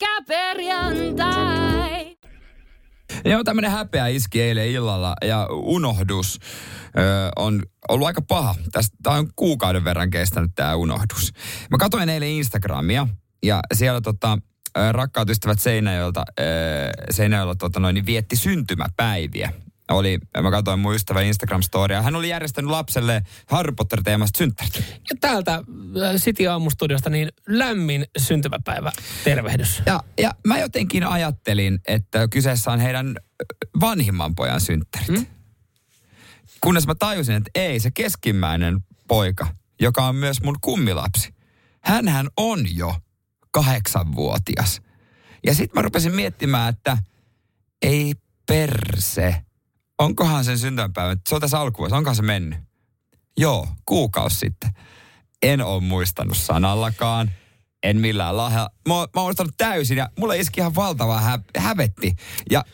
[0.00, 2.16] Pyörykkäperjantai!
[3.24, 6.38] Joo, tämmöinen häpeä iski eilen illalla ja unohdus
[6.98, 8.54] ö, on ollut aika paha.
[9.02, 11.32] Tää on kuukauden verran kestänyt tämä unohdus.
[11.70, 13.06] Mä katsoin eilen Instagramia
[13.42, 14.38] ja siellä tota,
[14.92, 16.42] rakkaat ystävät Seinäjoelta, ö,
[17.10, 19.52] Seinäjoella tota noin, niin vietti syntymäpäiviä.
[19.90, 22.02] Oli, mä katsoin mun ystävän Instagram-storia.
[22.02, 24.78] Hän oli järjestänyt lapselle Harry Potter-teemasta synttärit.
[25.10, 28.92] ja täältä äh, City Aamustudiosta niin lämmin syntymäpäivä
[29.24, 29.82] tervehdys.
[29.86, 33.44] Ja, ja mä jotenkin ajattelin, että kyseessä on heidän ö,
[33.80, 35.08] vanhimman pojan synttärit.
[35.08, 35.26] Hmm?
[36.60, 39.46] Kunnes mä tajusin, että ei, se keskimmäinen poika,
[39.80, 41.34] joka on myös mun kummilapsi,
[41.80, 42.96] hänhän on jo
[43.50, 44.82] kahdeksanvuotias.
[45.46, 46.98] Ja sitten mä rupesin miettimään, että
[47.82, 48.14] ei
[48.46, 49.42] perse.
[50.00, 52.58] Onkohan sen syntymäpäivä, se on tässä alkuvuosi, onkohan se mennyt?
[53.38, 54.70] Joo, kuukausi sitten.
[55.42, 57.30] En ole muistanut sanallakaan.
[57.82, 58.70] En millään lahja.
[58.88, 62.14] Mä, oon- täysin ja mulle iski ihan valtava hä, hävetti.
[62.50, 62.64] Ja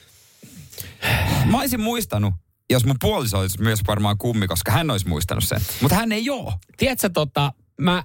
[1.44, 2.34] mä olisin muistanut,
[2.70, 5.60] jos mun puoliso olisi myös varmaan kummi, koska hän olisi muistanut sen.
[5.80, 6.52] Mutta hän ei oo.
[6.76, 8.04] Tiedätkö, tota, mä,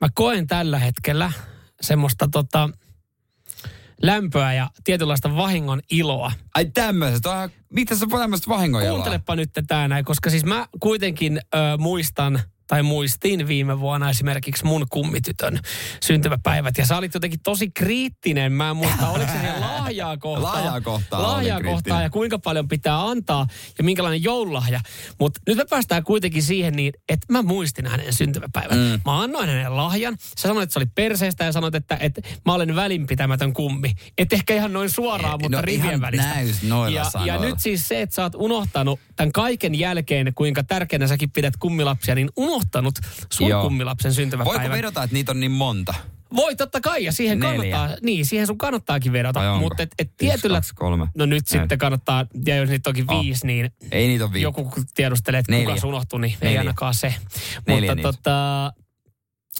[0.00, 1.32] mä koen tällä hetkellä
[1.80, 2.70] semmoista tota,
[4.02, 6.32] lämpöä ja tietynlaista vahingon iloa.
[6.54, 7.26] Ai tämmöiset.
[7.26, 12.40] on- Mitä sä tämmöistä vahingoja Kuuntelepa nyt tää näin, koska siis mä kuitenkin ö, muistan
[12.72, 15.60] tai muistin viime vuonna esimerkiksi mun kummitytön
[16.02, 16.78] syntymäpäivät.
[16.78, 18.52] Ja sä olit jotenkin tosi kriittinen.
[18.52, 20.52] Mä en muista, oliko se lahjaa kohtaa.
[20.52, 22.02] Lahjaa kohtaan Lahjaa olin kohtaa kriittinen.
[22.02, 23.46] ja kuinka paljon pitää antaa
[23.78, 24.80] ja minkälainen joululahja.
[25.20, 28.78] Mutta nyt me päästään kuitenkin siihen niin, että mä muistin hänen syntymäpäivän.
[28.78, 29.00] Mm.
[29.04, 30.16] Mä annoin hänelle lahjan.
[30.18, 33.92] Sä sanoit, että se oli perseestä ja sanoit, että, että mä olen välinpitämätön kummi.
[34.18, 36.28] Et ehkä ihan noin suoraan, mutta no rivien välistä.
[36.28, 40.62] näin noilla ja, ja nyt siis se, että sä oot unohtanut tämän kaiken jälkeen, kuinka
[40.62, 42.61] tärkeänä säkin pidät kummilapsia, niin unohtanut
[43.32, 43.62] sun Joo.
[43.62, 44.60] kummilapsen syntymäpäivän.
[44.62, 45.94] Voiko vedota, että niitä on niin monta?
[46.36, 47.72] Voi totta kai, ja siihen Neljä.
[47.76, 49.58] kannattaa, niin, siihen sun kannattaakin vedota.
[49.60, 51.06] Mutta et, et Yksi, tietyllä, kaksi, kolme.
[51.14, 51.60] no nyt Näin.
[51.62, 53.22] sitten kannattaa, ja jos niitä onkin Oh.
[53.24, 54.42] viisi, niin Ei niitä ole viisi.
[54.42, 55.66] joku kun tiedustelee, että Neljä.
[55.66, 56.60] kuka sun niin ei Neljä.
[56.60, 57.14] ainakaan se.
[57.66, 58.72] Neljä Mutta tota,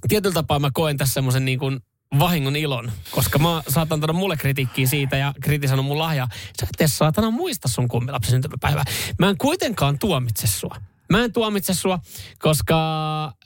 [0.08, 1.80] tietyllä tapaa mä koen tässä semmoisen niin kuin
[2.18, 6.28] vahingon ilon, koska mä saatan antanut mulle kritiikkiä siitä ja kritisoinut mun lahjaa.
[6.60, 8.84] Sä et edes saatana muista sun kummilapsen syntymäpäivää.
[9.18, 10.76] Mä en kuitenkaan tuomitse sua.
[11.10, 11.98] Mä en tuomitse sua,
[12.38, 12.76] koska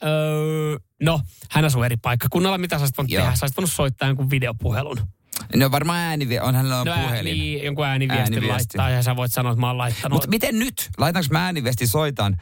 [0.05, 2.59] öö, no, hän asuu eri paikkakunnalla.
[2.59, 3.23] Mitä sä olisit voinut Joo.
[3.23, 3.37] tehdä?
[3.37, 4.99] Sä olisit voinut soittaa jonkun videopuhelun.
[5.57, 7.39] No varmaan ääni, on hänellä on no, puhelin.
[7.39, 8.79] Niin, jonkun ääniviestin Ääniviesti.
[8.79, 10.17] laittaa ja sä voit sanoa, että mä oon laittanut.
[10.17, 10.89] Mutta miten nyt?
[10.99, 12.37] Laitanko mä ääniviesti soitan?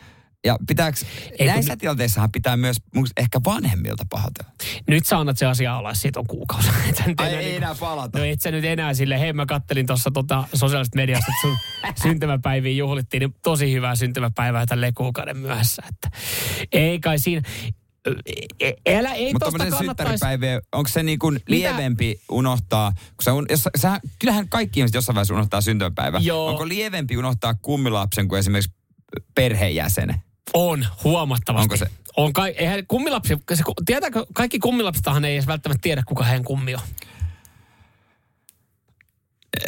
[0.45, 0.99] Ja pitääkö,
[1.39, 2.77] kun näissä nyt- tilanteissahan pitää myös
[3.17, 4.51] ehkä vanhemmilta pahoitella.
[4.89, 6.69] Nyt sä annat se asia alas, siitä on kuukausi.
[7.17, 8.19] Ai enää ei niinku- enää palata.
[8.19, 11.57] No et sä nyt enää sille, hei mä kattelin tuossa tota sosiaalisesta mediasta, että sun
[12.09, 15.83] syntymäpäiviä juhlittiin, niin tosi hyvää syntymäpäivää tälleen kuukauden myöhässä.
[15.89, 16.19] Että
[16.73, 17.43] ei kai siinä,
[18.61, 23.33] e- e- älä, ei Mutta tämmöinen synttäripäivä, onko se niin kuin lievempi unohtaa, kun sä,
[23.33, 26.19] un, jos, sä, kyllähän kaikki ihmiset jossain vaiheessa unohtaa syntymäpäivä.
[26.23, 26.47] Joo.
[26.47, 28.73] Onko lievempi unohtaa kummilapsen kuin esimerkiksi
[29.35, 30.17] perheenjäsenen?
[30.53, 31.63] On, huomattavasti.
[31.63, 31.87] Onko se?
[32.17, 36.75] On kai, eihän kummilapsi, se, tietääkö, kaikki kummilapsetahan ei edes välttämättä tiedä, kuka heidän kummi
[36.75, 36.81] on.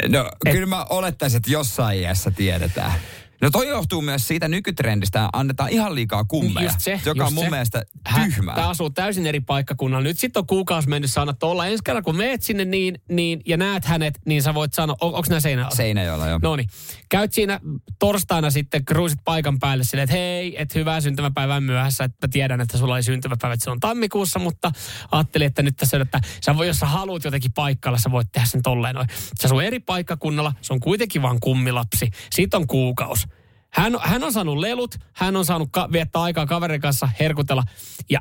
[0.08, 2.92] No, Et, kyllä mä olettaisin, että jossain iässä tiedetään.
[3.40, 7.34] No toi johtuu myös siitä nykytrendistä, annetaan ihan liikaa kummeja, Just se, joka just on
[7.34, 7.50] mun se.
[7.50, 7.82] mielestä
[8.24, 8.54] tyhmää.
[8.54, 10.04] Tämä asuu täysin eri paikkakunnalla.
[10.04, 11.66] Nyt sitten on kuukausi mennyt sanot olla.
[11.66, 15.14] Ensi kerralla kun meet sinne niin, niin, ja näet hänet, niin sä voit sanoa, on,
[15.14, 15.70] onko nämä seinällä?
[15.76, 16.38] Seinäjoella jo.
[16.42, 16.68] No niin.
[17.08, 17.60] Käyt siinä
[17.98, 22.04] torstaina sitten kruisit paikan päälle silleen, että hei, että hyvää syntymäpäivää myöhässä.
[22.04, 24.72] Että mä tiedän, että sulla oli syntymäpäivä, että se on tammikuussa, mutta
[25.12, 28.46] ajattelin, että nyt tässä, että sä voi, jos sä haluat jotenkin paikalla, sä voit tehdä
[28.46, 29.08] sen tolleen noin.
[29.34, 32.10] Se asuu eri paikkakunnalla, se on kuitenkin vaan kummilapsi.
[32.32, 33.26] Siitä on kuukaus.
[33.70, 37.62] Hän, hän on saanut lelut, hän on saanut ka- viettää aikaa kaverin kanssa, herkutella.
[38.10, 38.20] Ja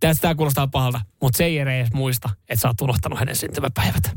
[0.00, 4.16] tästä tämä kuulostaa pahalta, mutta se ei edes muista, että sä oot unohtanut hänen syntymäpäivät.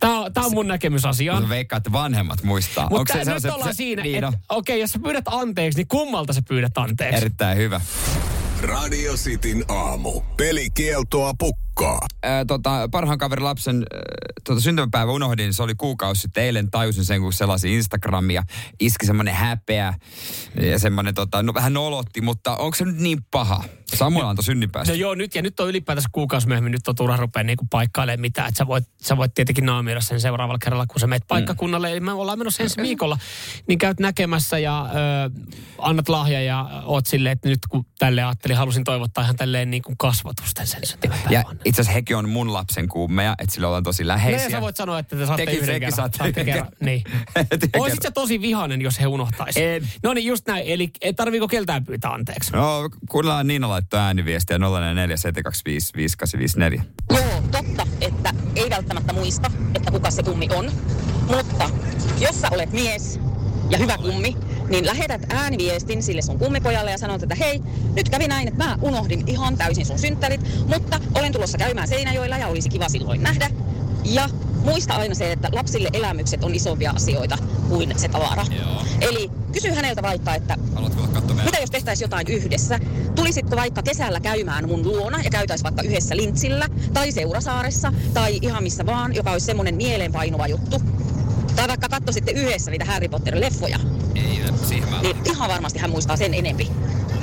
[0.00, 1.38] Tämä on, tää on mun näkemys asiaan.
[1.42, 2.84] Mutta veikkaa, että vanhemmat muistaa.
[2.84, 5.24] Onko Mutta se, se, nyt se, ollaan se, siinä, niin että okei, jos sä pyydät
[5.26, 7.16] anteeksi, niin kummalta sä pyydät anteeksi?
[7.16, 7.80] Erittäin hyvä.
[8.62, 10.20] Radio Cityn aamu.
[10.36, 11.62] Pelikieltoa pukkaa.
[12.22, 14.00] Ää, tota, parhaan kaverin lapsen ää,
[14.44, 16.44] tota, syntymäpäivä unohdin, se oli kuukausi sitten.
[16.44, 18.42] Eilen tajusin sen, kun selasin Instagramia.
[18.80, 19.94] Iski semmoinen häpeä
[20.60, 23.64] ja semmoinen, tota, no, vähän nolotti, mutta onko se nyt niin paha?
[23.94, 24.92] Samuel antoi synninpäästä.
[24.92, 28.20] No joo, nyt ja nyt on ylipäätänsä kuukausi myöhemmin, nyt on turha rupea niinku paikkailemaan
[28.20, 28.48] mitään.
[28.48, 31.92] Että sä voit, sä voit tietenkin naamioida sen seuraavalla kerralla, kun sä meet paikkakunnalle.
[31.92, 33.18] Eli me ollaan menossa ensi viikolla,
[33.68, 34.88] niin käyt näkemässä ja
[35.26, 35.30] ö,
[35.78, 39.82] annat lahja ja oot silleen, että nyt kun tälle ajattelin, halusin toivottaa ihan tälleen niin
[39.82, 40.80] kuin kasvatusten sen.
[41.30, 44.42] Ja itse asiassa hekin on mun lapsen kummeja, että sillä ollaan tosi No läheisiä.
[44.46, 45.96] ja sä voit sanoa, että te saatte Tekin- yhden kerran.
[45.96, 46.54] saatte yhden kerran.
[46.54, 46.72] kerran.
[46.80, 47.02] Niin.
[47.36, 47.96] Oisit kerran.
[48.02, 49.64] sä tosi vihanen, jos he unohtaisi?
[49.64, 49.88] En.
[50.02, 50.64] No niin, just näin.
[50.66, 52.52] Eli ei tarviiko keltään pyytää anteeksi?
[52.52, 56.84] No, kuunnellaan Niina laittoi ääniviestiä 044 725 5854.
[57.10, 60.70] Joo, totta, että ei välttämättä muista, että kuka se kummi on.
[61.26, 61.70] Mutta
[62.20, 63.20] jos sä olet mies
[63.70, 64.36] ja hyvä kummi,
[64.68, 67.62] niin lähetät ääniviestin sille sun kummipojalle ja sanot, että hei,
[67.96, 72.38] nyt kävi näin, että mä unohdin ihan täysin sun synttärit, mutta olen tulossa käymään Seinäjoella
[72.38, 73.50] ja olisi kiva silloin nähdä.
[74.04, 74.28] Ja
[74.64, 78.46] muista aina se, että lapsille elämykset on isompia asioita kuin se tavara.
[78.58, 78.82] Joo.
[79.00, 80.56] Eli kysy häneltä vaikka, että
[81.44, 82.78] mitä jos tehtäisiin jotain yhdessä?
[83.14, 88.62] Tulisitko vaikka kesällä käymään mun luona ja käytäis vaikka yhdessä Lintsillä tai Seurasaaressa tai ihan
[88.62, 90.80] missä vaan, joka olisi semmoinen mieleenpainuva juttu?
[91.56, 93.78] Tai vaikka katsoisitte yhdessä niitä Harry Potter-leffoja,
[94.14, 96.70] Ei, siihen mä niin ihan varmasti hän muistaa sen enempi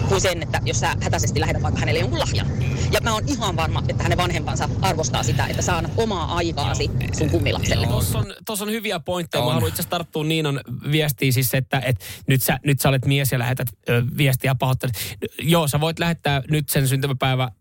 [0.10, 2.48] kuin sen, että jos sä hätäisesti lähetät vaikka hänelle jonkun lahjan.
[2.92, 7.30] Ja mä oon ihan varma, että hänen vanhempansa arvostaa sitä, että annat omaa aikaasi sun
[7.30, 7.88] kummilapselle.
[7.88, 9.46] Tuossa on, tossa on hyviä pointteja.
[9.46, 10.62] Mä haluan itse tarttua Niinon
[10.92, 14.96] viestiin siis, että, että nyt, sä, nyt sä olet mies ja lähetät ö, viestiä pahoittelut.
[15.42, 17.52] Joo, sä voit lähettää nyt sen syntymäpäivä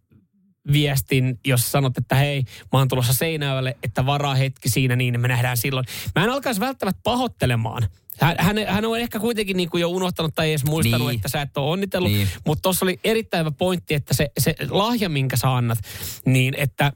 [0.72, 5.28] viestin, jos sanot, että hei, mä oon tulossa Seinäjoelle, että varaa hetki siinä, niin me
[5.28, 5.86] nähdään silloin.
[6.14, 7.88] Mä en alkaisi välttämättä pahoittelemaan.
[8.20, 11.16] Hän, hän, hän on ehkä kuitenkin niin kuin jo unohtanut tai ei edes muistanut, Niin.
[11.16, 12.12] että sä et ole onnitellut.
[12.12, 12.28] Niin.
[12.46, 15.78] Mutta tuossa oli erittäin hyvä pointti, että se, se lahja, minkä sä annat,
[16.24, 16.92] niin että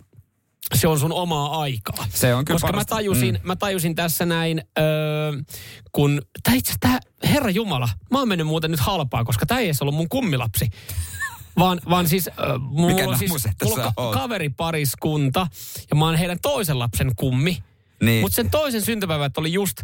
[0.74, 2.06] se on sun omaa aikaa.
[2.08, 3.40] Se on kyllä Koska mä tajusin, mm.
[3.48, 5.32] mä tajusin tässä näin, öö,
[5.92, 9.58] kun, tää itse asiassa, tää, herra Jumala, mä oon mennyt muuten nyt halpaa, koska tää
[9.58, 10.70] ei edes ollut mun kummilapsi.
[11.58, 13.30] Vaan, vaan siis, äh, mulla Mikä on, siis
[13.64, 15.46] mulla ka- kaveripariskunta
[15.90, 17.62] ja mä oon heidän toisen lapsen kummi.
[18.02, 18.20] Niin.
[18.20, 19.76] Mutta sen toisen syntypäivät oli just,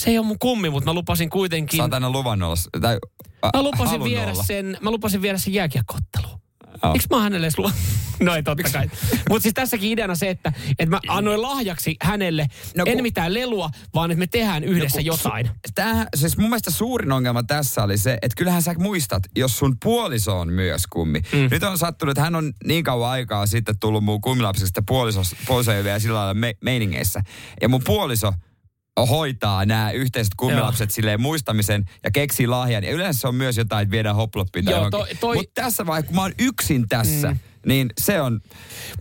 [0.00, 2.98] se ei ole mun kummi, mutta mä lupasin kuitenkin, Sä oot aina luvannut olla, tai
[3.42, 4.42] a, mä lupasin viedä olla.
[4.42, 6.40] sen, mä lupasin viedä sen jääkiekkootteluun.
[6.82, 6.92] Joo.
[6.92, 7.70] Miksi mä hänelle edes lu-
[8.20, 8.90] No ei totta kai.
[9.28, 13.02] Mutta siis tässäkin ideana se, että, että mä annoin lahjaksi hänelle, No no, kun- en
[13.02, 15.50] mitään lelua, vaan että me tehdään yhdessä kun jotain.
[15.74, 19.76] Tämähän, siis mun mielestä suurin ongelma tässä oli se, että kyllähän sä muistat, jos sun
[19.84, 21.20] puoliso on myös kummi.
[21.32, 21.48] Mm.
[21.50, 25.72] Nyt on sattunut, että hän on niin kauan aikaa sitten tullut mun kummilapsesta puoliso, puoliso
[25.72, 27.20] ei vielä sillä lailla me, meiningeissä.
[27.62, 28.32] Ja mun puoliso
[29.04, 32.84] hoitaa nämä yhteiset kummilapset silleen muistamisen ja keksii lahjan.
[32.84, 36.06] Ja yleensä se on myös jotain, että viedään hoploppiin tai Joo, toi- Mutta tässä vaiheessa,
[36.06, 37.38] kun mä oon yksin tässä, mm.
[37.66, 38.40] Niin se on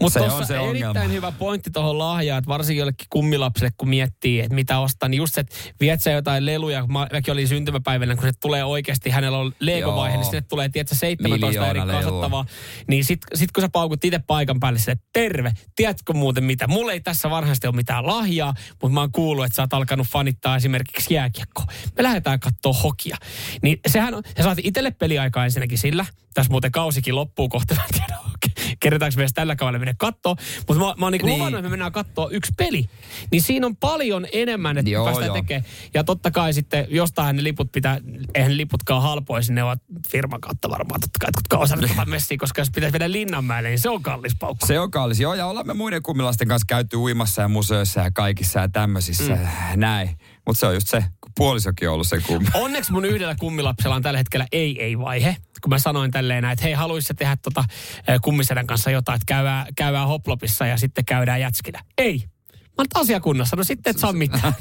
[0.01, 0.85] Mutta se, on se ongelma.
[0.85, 5.17] erittäin hyvä pointti tuohon lahjaan, että varsinkin jollekin kummilapselle, kun miettii, että mitä ostaa, niin
[5.17, 8.63] just se, että viet sä jotain leluja, kun mä- mäkin olin syntymäpäivänä, kun se tulee
[8.63, 10.21] oikeasti, hänellä on Lego-vaihe, Joo.
[10.21, 12.45] niin sinne tulee, tiedätkö, 17 eri kasattavaa.
[12.87, 16.67] Niin sit, sit kun sä paukut itse paikan päälle sille, terve, tiedätkö muuten mitä?
[16.67, 20.07] Mulla ei tässä varhaisesti ole mitään lahjaa, mutta mä oon kuullut, että sä oot alkanut
[20.07, 21.65] fanittaa esimerkiksi jääkiekkoa.
[21.97, 23.17] Me lähdetään katsoa hokia.
[23.61, 27.83] Niin sehän on, sä saat itselle peliaikaa ensinnäkin sillä, tässä muuten kausikin loppuu kohta, mä
[27.83, 28.19] en tiedä,
[28.79, 30.35] kerätäänkö me tällä kaudella mennä katsoa.
[30.67, 31.37] Mutta mä, mä oon niinku Niin.
[31.39, 32.89] luvannut, että me mennään katsoa yksi peli.
[33.31, 35.35] Niin siinä on paljon enemmän, että Joo, päästään joo.
[35.35, 35.65] tekemään.
[35.93, 37.99] Ja totta kai sitten, jostain ne liput pitää,
[38.33, 39.79] eihän ne liputkaan halpoisi, ne ovat
[40.11, 43.89] firman kautta varmaan totta kai, jotka osallistuvat messiin, koska jos pitäisi mennä Linnanmäelle, niin se
[43.89, 44.65] on kallis paukku.
[44.65, 45.19] Se on kallis.
[45.19, 49.35] Joo, ja ollaan me muiden kummilasten kanssa käyty uimassa ja museoissa ja kaikissa ja tämmöisissä.
[49.35, 49.79] Mm.
[49.79, 50.09] Näin.
[50.47, 51.03] Mutta se on just se,
[51.37, 52.47] puolisokin on ollut se kummi.
[52.53, 55.37] Onneksi mun yhdellä kummilapsella on tällä hetkellä ei-ei-vaihe.
[55.61, 57.63] Kun mä sanoin tälleen näin, että hei, haluaisi tehdä tota
[58.21, 61.81] kummisedän kanssa jotain, että käydään, käydään hoplopissa ja sitten käydään jätskillä.
[61.97, 62.23] Ei.
[62.53, 64.55] Mä oon asiakunnassa, no sitten et saa mitään.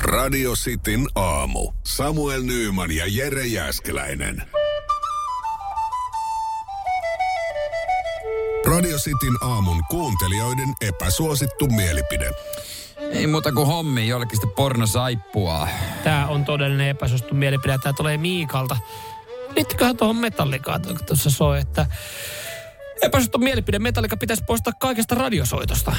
[0.00, 1.72] Radio Cityn aamu.
[1.86, 4.42] Samuel Nyyman ja Jere Jäskeläinen.
[8.66, 12.30] Radio Cityn aamun kuuntelijoiden epäsuosittu mielipide.
[13.00, 15.68] Ei muuta kuin hommi, jollekin sitten pornosaippua.
[16.04, 17.78] Tämä on todellinen epäsuosittu mielipide.
[17.82, 18.76] Tämä tulee Miikalta.
[19.56, 21.86] Liittyköhän tuohon metallikaan, kun tuossa soi, että
[23.02, 23.78] epäsuosittu mielipide.
[23.78, 25.92] Metallika pitäisi poistaa kaikesta radiosoitosta.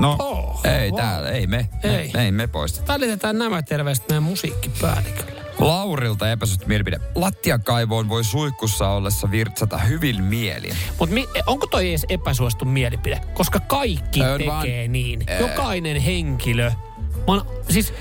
[0.00, 1.00] No, Oh, ei wow.
[1.00, 1.68] täällä, ei me.
[1.82, 2.10] Ei.
[2.14, 2.92] Me, ei me poisteta.
[2.92, 5.42] Välitetään nämä terveiset meidän musiikkipäällikölle.
[5.58, 7.00] Laurilta epäsuosittu mielipide.
[7.14, 10.76] Lattiakaivoon voi suihkussa ollessa virtsata hyvin mielin.
[10.98, 13.20] Mutta mi- onko toi edes epäsuosittu mielipide?
[13.34, 15.20] Koska kaikki On tekee vaan- niin.
[15.26, 15.38] Ää.
[15.38, 16.70] Jokainen henkilö.
[17.16, 17.94] Mä oon, siis,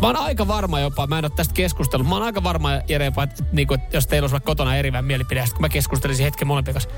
[0.00, 3.04] mä oon aika varma jopa, mä en ole tästä keskustellut, mä oon aika varma Jere
[3.04, 6.74] jopa, että, niinku, että jos teillä olisi kotona erivä mielipide, kun mä keskustelisin hetken molempien
[6.74, 6.90] kanssa,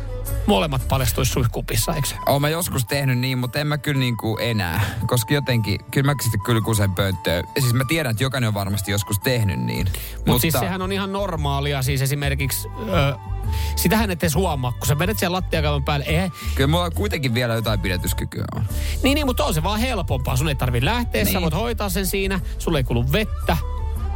[0.46, 2.14] molemmat paljastuisi suihkupissa, eikö se?
[2.26, 4.80] Oon mä joskus tehnyt niin, mutta en mä kyllä niinku enää.
[5.06, 7.44] Koska jotenkin, kyllä mä sitten kyllä kusen pönttöön.
[7.58, 9.86] Siis mä tiedän, että jokainen on varmasti joskus tehnyt niin.
[10.16, 12.68] Mutta Mut siis sehän on ihan normaalia, siis esimerkiksi...
[12.88, 13.35] Ö,
[13.76, 16.04] sitähän et edes huomaa, kun sä menet siellä lattiakaivan päälle.
[16.08, 18.64] Eihän, Kyllä mulla kuitenkin vielä jotain pidätyskykyä on.
[19.02, 20.36] Niin, niin, mutta on se vaan helpompaa.
[20.36, 21.32] Sun ei tarvi lähteä, niin.
[21.32, 22.40] sä voit hoitaa sen siinä.
[22.58, 23.56] Sulle ei kulu vettä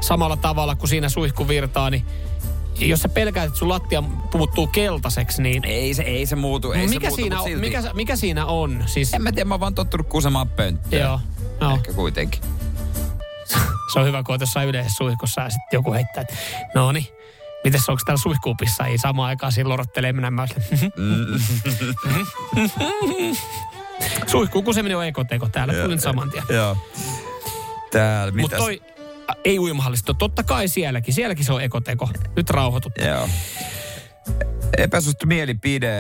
[0.01, 2.05] samalla tavalla kuin siinä suihku virtaa, niin
[2.89, 5.65] jos sä pelkäät, että sun lattia puuttuu keltaiseksi, niin...
[5.65, 7.61] Ei se, ei se muutu, ei mikä, se muutu, siinä on, silti.
[7.61, 8.85] mikä, mikä siinä on?
[8.87, 11.03] Siis, En mä tiedä, mä oon vaan tottunut kusemaan pönttöön.
[11.03, 11.21] Joo.
[11.61, 11.75] No.
[11.75, 12.41] Ehkä kuitenkin.
[13.93, 16.35] se on hyvä, kun oot jossain yleisessä suihkussa ja sitten joku heittää, että
[16.75, 17.07] no niin,
[17.65, 18.87] mites onko täällä suihkuupissa?
[18.87, 20.31] Ei samaan aikaan siinä lorottelee minä.
[20.31, 20.47] Mä
[24.27, 26.45] Suihkuun kuseminen on ekoteko täällä, tulin saman tien.
[26.49, 26.77] Joo.
[27.91, 28.59] Täällä, Mutta mitäs?
[28.59, 28.83] toi
[29.31, 30.15] ä, ei uimahallista.
[30.15, 31.15] Totta kai sielläkin.
[31.15, 32.09] Sielläkin se on ekoteko.
[32.37, 32.93] Nyt rauhoitut.
[33.07, 33.29] Joo.
[34.79, 35.93] Epäsuosittu mielipide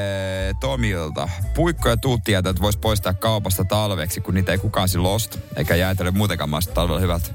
[0.60, 1.28] Tomilta.
[1.54, 5.38] Puikko- ja tuuttijätöt vois poistaa kaupasta talveksi, kun niitä ei kukaan silloin osta.
[5.56, 7.30] Eikä jäätele muutenkaan maista talvella hyvältä.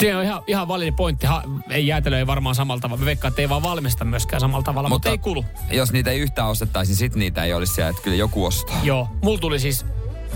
[0.00, 1.26] Se on ihan, ihan validi pointti.
[1.26, 3.00] Ha, ei jäätelö ei varmaan samalla tavalla.
[3.00, 5.44] Me veikkaan, että ei vaan valmista myöskään samalla tavalla, mutta, mutta ei kulu.
[5.70, 8.80] Jos niitä ei yhtään ostettaisi, niin sit niitä ei olisi siellä, että kyllä joku ostaa.
[8.82, 9.86] Joo, mulla tuli siis,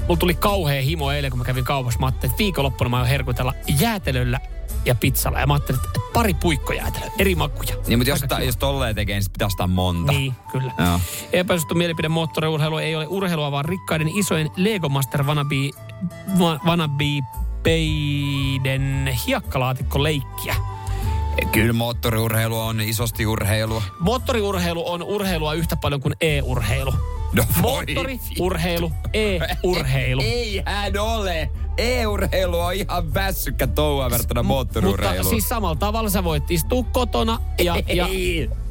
[0.08, 2.00] mulla tuli kauhea himo eilen, kun mä kävin kaupassa.
[2.00, 4.40] Mä ajattelin, että viikonloppuna mä aion herkutella jäätelöllä
[4.84, 5.40] ja pizzalla.
[5.40, 7.74] Ja mä ajattelin, että pari puikkojäätelöä, eri makuja.
[7.86, 10.12] Niin, mutta jos, ta, jos tolleen tekee, niin pitää ostaa monta.
[10.12, 10.72] Niin, kyllä.
[10.78, 11.00] Joo.
[11.32, 15.54] Epäsuosittu mielipide moottoriurheilu ei ole urheilua, vaan rikkaiden isojen Lego Master wannabe,
[16.38, 17.04] wa- wannabe
[17.62, 20.54] peiden hiekkalaatikko leikkiä.
[21.52, 23.82] Kyllä moottoriurheilu on isosti urheilua.
[24.00, 26.92] Moottoriurheilu on urheilua yhtä paljon kuin e-urheilu.
[27.32, 30.22] No Moottoriurheilu, e-urheilu.
[30.22, 31.50] Ei hän ole.
[31.78, 35.30] E-urheilu on ihan väsykkä touhua verrattuna Mutta moottoriurheiluun.
[35.30, 38.08] siis samalla tavalla sä voit istua kotona ja, ja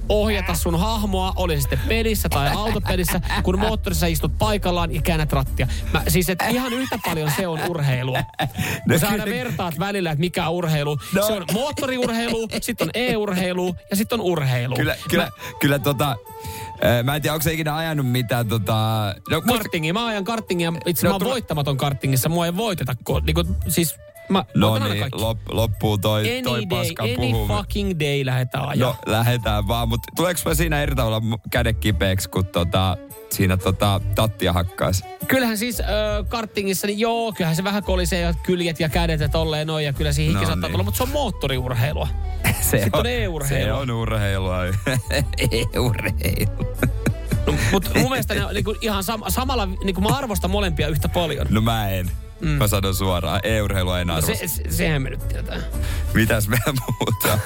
[0.10, 5.34] ohjata sun hahmoa, oli se sitten pelissä tai autopelissä, kun moottorissa istut paikallaan ja käännät
[5.34, 5.68] rattia.
[5.93, 8.24] Mä, siis et ihan yhtä paljon se on urheilua.
[8.86, 10.97] No, sä aina vertaat välillä, että mikä on urheilu.
[11.16, 11.28] No.
[11.28, 14.76] Se on moottoriurheilu, sitten on e-urheilu ja sitten on urheilu.
[14.76, 16.16] Kyllä, kyllä, kyllä tota...
[17.03, 18.76] Mä en tiedä, onko se ikinä ajanut mitään tota...
[19.30, 19.93] No, musta, Kartingi.
[19.93, 20.74] Mä ajan kartingia.
[20.86, 22.30] Itse No, mä oon tulla- voittamaton kartingissa.
[22.30, 22.95] Mua ei voiteta.
[23.03, 23.95] Kun, niin kuin, siis
[24.30, 27.48] mä no niin, lop, loppuu toi, Any toi day, paska any puhuminen.
[27.58, 28.90] fucking day lähdetään ajaa.
[29.06, 31.22] No, lähetään vaan, mutta tuleeko mä siinä eri tavalla
[31.52, 32.98] kädet kipeäksi, kun tota,
[33.30, 35.04] siinä tota, tattia hakkaisi?
[35.28, 35.88] Kyllähän siis äh,
[36.30, 39.94] kartingissa, niin joo, kyllähän se vähän kolisee ja kyljet ja kädet ja tolleen noin ja
[39.94, 40.72] kyllä siihen No saattaa niin.
[40.72, 42.08] tulla, mutta se on moottoriurheilua.
[42.62, 43.76] Se Sitten on e-urheilua.
[43.76, 44.66] Se on urheilua.
[45.52, 46.76] e-urheilu.
[47.48, 51.10] No, mutta mun mielestä ne on niinku ihan sam- samalla, niinku mä arvostan molempia yhtä
[51.10, 51.48] paljon.
[51.50, 52.12] No mä en.
[52.42, 52.48] Mm.
[52.50, 54.36] Mä sanon suoraan, e-urheilua en No arvosta.
[54.38, 55.58] se, se, sehän me nyt tietää.
[56.14, 56.58] Mitäs me
[57.00, 57.40] muuta?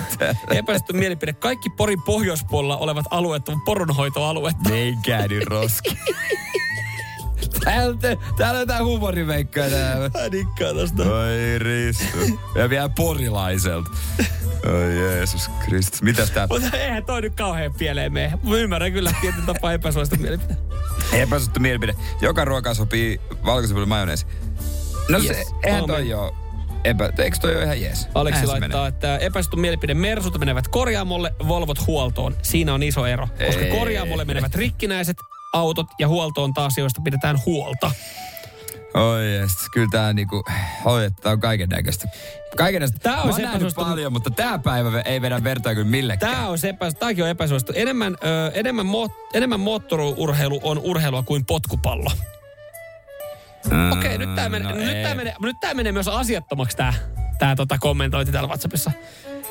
[0.51, 1.33] Epästetty mielipide.
[1.33, 4.69] Kaikki Porin pohjoispuolella olevat alueet on poronhoitoaluetta.
[4.69, 5.97] Menkää nyt roski.
[7.63, 7.97] Täällä,
[8.37, 10.09] täällä on jotain huumoriveikkoja täällä.
[10.09, 11.03] Mä dikkaan tosta.
[11.03, 12.17] Oi Ristu.
[12.55, 13.89] Ja vielä porilaiselta.
[14.73, 16.01] Oi Jeesus Kristus.
[16.01, 16.47] Mitäs tää?
[16.49, 18.39] Mutta eihän toi nyt kauhean pieleen mene.
[18.43, 20.57] Mä ymmärrän kyllä tietyn tapaa epäsuosta mielipide.
[21.13, 21.95] Epäsuttu mielipide.
[22.21, 24.25] Joka ruoka sopii valkosipulin majoneesi.
[25.09, 25.53] No se, Yes.
[25.63, 25.95] eihän Amen.
[25.95, 26.35] toi joo.
[26.83, 28.07] Epä, eikö toi ole ihan jees?
[28.15, 32.35] Aleksi Näin se laittaa, että epäsuosittu mielipide Mersut menevät korjaamolle, Volvot huoltoon.
[32.41, 33.71] Siinä on iso ero, koska Ei.
[33.79, 35.17] korjaamolle menevät rikkinäiset
[35.53, 37.91] autot ja huoltoon taas, joista pidetään huolta.
[38.93, 40.43] Oi jes, kyllä tää niinku,
[40.85, 42.07] oi, tää on kaiken näköistä.
[42.57, 42.99] Kaiken näköistä.
[42.99, 46.31] Tää on se epäsuosittu- paljon, mutta tää päivä ei vedä vertaa kyllä millekään.
[46.33, 47.73] Tämä on se epä, tääkin on epäsuosittu.
[47.75, 52.11] Enemmän, ö, enemmän, mo, enemmän moottoriurheilu on urheilua kuin potkupallo.
[53.71, 55.03] Mm, Okei, nyt tämä menee, no nyt ei.
[55.03, 56.93] tää menee, nyt tää menee myös asiattomaksi tää,
[57.39, 58.91] tää tota kommentointi täällä WhatsAppissa.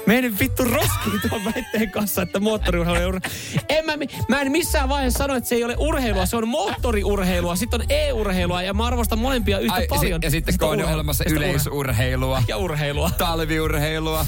[0.06, 3.20] Mene vittu roskiin tuon väitteen kanssa, että moottoriurheilu ei ur...
[3.68, 3.92] en mä,
[4.28, 7.86] mä en missään vaiheessa sano, että se ei ole urheilua, se on moottoriurheilua, sitten on
[7.88, 10.20] e-urheilua ja mä arvostan molempia yhtä Ai, paljon.
[10.22, 13.10] si- ja sitten kun on olemassa yleisurheilua, Ja urheilua.
[13.18, 14.26] talviurheilua.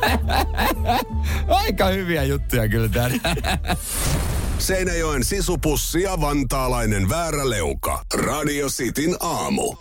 [1.48, 3.16] Aika hyviä juttuja kyllä täällä.
[4.60, 8.04] Seinäjoen sisupussi ja vantaalainen vääräleuka.
[8.14, 9.74] Radio Cityn aamu.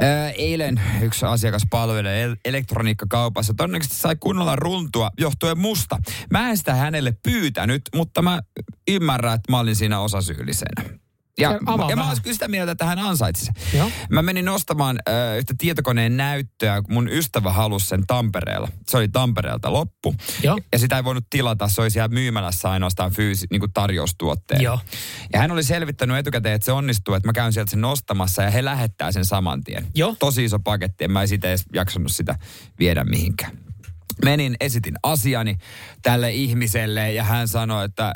[0.00, 3.54] Ää, eilen yksi asiakas palvelee el- elektroniikkakaupassa.
[3.56, 5.98] Todennäköisesti sai kunnolla runtua johtuen musta.
[6.30, 8.40] Mä en sitä hänelle pyytänyt, mutta mä
[8.88, 10.98] ymmärrän, että mä olin siinä osasyyllisenä.
[11.38, 11.50] Ja,
[11.88, 13.54] ja mä olisin sitä mieltä, että hän ansaitsi sen.
[13.78, 13.90] Joo.
[14.10, 18.68] Mä menin ostamaan äh, yhtä tietokoneen näyttöä, kun mun ystävä halusi sen Tampereella.
[18.88, 20.14] Se oli Tampereelta loppu.
[20.42, 20.58] Joo.
[20.72, 24.62] Ja sitä ei voinut tilata, se oli siellä myymälässä ainoastaan fyysi, niin kuin tarjoustuotteen.
[24.62, 24.80] Joo.
[25.32, 28.50] Ja hän oli selvittänyt etukäteen, että se onnistuu, että mä käyn sieltä sen nostamassa ja
[28.50, 29.86] he lähettää sen saman tien.
[29.94, 30.16] Joo.
[30.18, 32.34] Tosi iso paketti, en mä siitä edes jaksanut sitä
[32.78, 33.65] viedä mihinkään.
[34.24, 35.58] Menin, esitin asiani
[36.02, 38.14] tälle ihmiselle ja hän sanoi, että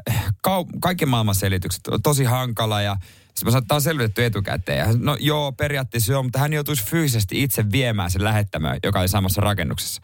[0.48, 4.78] kau- kaikki maailman selitykset on tosi hankala ja sitten mä sanoin, on selvitetty etukäteen.
[4.78, 9.08] Ja no joo, periaatteessa joo, mutta hän joutuisi fyysisesti itse viemään sen lähettämään, joka oli
[9.08, 10.02] samassa rakennuksessa.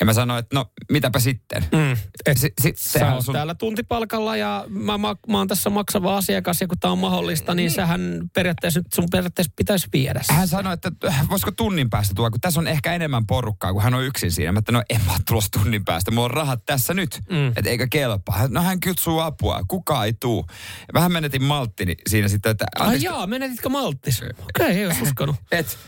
[0.00, 1.64] Ja mä sanoin, että no mitäpä sitten.
[1.72, 1.92] Mm.
[2.26, 5.70] Et, Si- si- Sä sehän oot sun- täällä tuntipalkalla ja mä, mä, mä oon tässä
[5.70, 10.20] maksava asiakas ja kun tää on mahdollista, niin sähän periaatteessa nyt sun periaatteessa pitäisi viedä
[10.22, 10.32] se.
[10.32, 10.90] Hän sanoi, että
[11.30, 14.52] voisiko tunnin päästä tulla, kun tässä on ehkä enemmän porukkaa, kun hän on yksin siinä.
[14.52, 17.48] Mä että no en mä oo tulossa tunnin päästä, mulla on rahat tässä nyt, Mm.
[17.48, 18.38] että eikä kelpaa.
[18.38, 20.46] Hän- No hän kutsuu apua, kukaan ei tuu.
[20.94, 24.22] Vähän menetin malttini siinä sitten, että Ai anteeksi, jaa, menetitkö malttis?
[24.22, 25.36] Okei, okay, ei olisi uskonut.
[25.52, 25.78] et,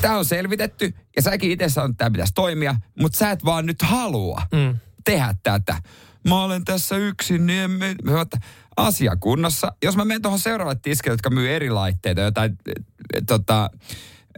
[0.00, 3.66] tämä on selvitetty ja säkin itse sanot, että tämä pitäisi toimia, mutta sä et vaan
[3.66, 4.78] nyt halua Mm.
[5.04, 5.76] tehdä tätä.
[6.28, 7.94] Mä olen tässä yksin, niin en me...
[8.02, 8.38] Mä sanoin, että
[8.76, 9.72] asia kunnossa.
[9.84, 13.70] Jos mä menen tuohon seuraavalle tiskille, jotka myy eri laitteita, jotain eh, tota,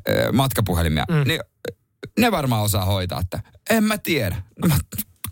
[0.07, 1.25] eh, matkapuhelimia, Mm.
[1.29, 1.41] niin
[2.19, 4.37] ne varmaan osaa hoitaa, että en mä tiedä.
[4.63, 4.75] No, mä,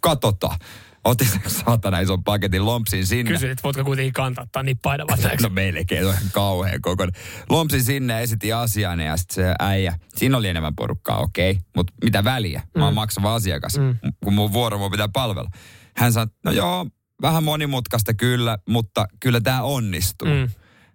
[0.01, 0.59] katsotaan.
[1.05, 3.33] Otin sen saatana ison paketin lompsin sinne.
[3.33, 7.23] Kysyit, että voitko kuitenkin kantaa niin painavat No melkein, on kauhean kokoinen.
[7.51, 11.63] Lompsin sinne ja esitin asian ja sitten se äijä, siinä oli enemmän porukkaa, okei, okay,
[11.77, 12.63] mutta mitä väliä?
[12.79, 12.97] Mä oon Mm.
[12.97, 13.97] maksava asiakas, Mm.
[14.25, 15.51] kun mun vuoro mun pitää palvella.
[15.97, 16.87] Hän sanoi, no joo,
[17.23, 20.29] vähän monimutkaista kyllä, mutta kyllä tämä onnistuu.
[20.29, 20.49] Mm.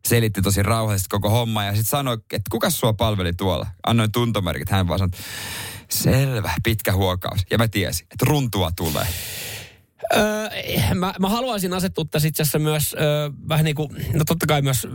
[0.08, 3.68] Selitti tosi rauhallisesti koko homma ja sitten sanoi, että kuka sua palveli tuolla?
[3.88, 5.20] Annoin tuntomerkit, hän vaan sanoi,
[5.90, 7.42] selvä, pitkä huokaus.
[7.52, 9.08] Ja mä tiesin, että runtua tulee.
[10.16, 10.50] Öö,
[10.96, 14.62] mä, mä haluaisin asettua tässä itse asiassa myös öö, vähän niin kuin, no totta kai
[14.62, 14.88] myös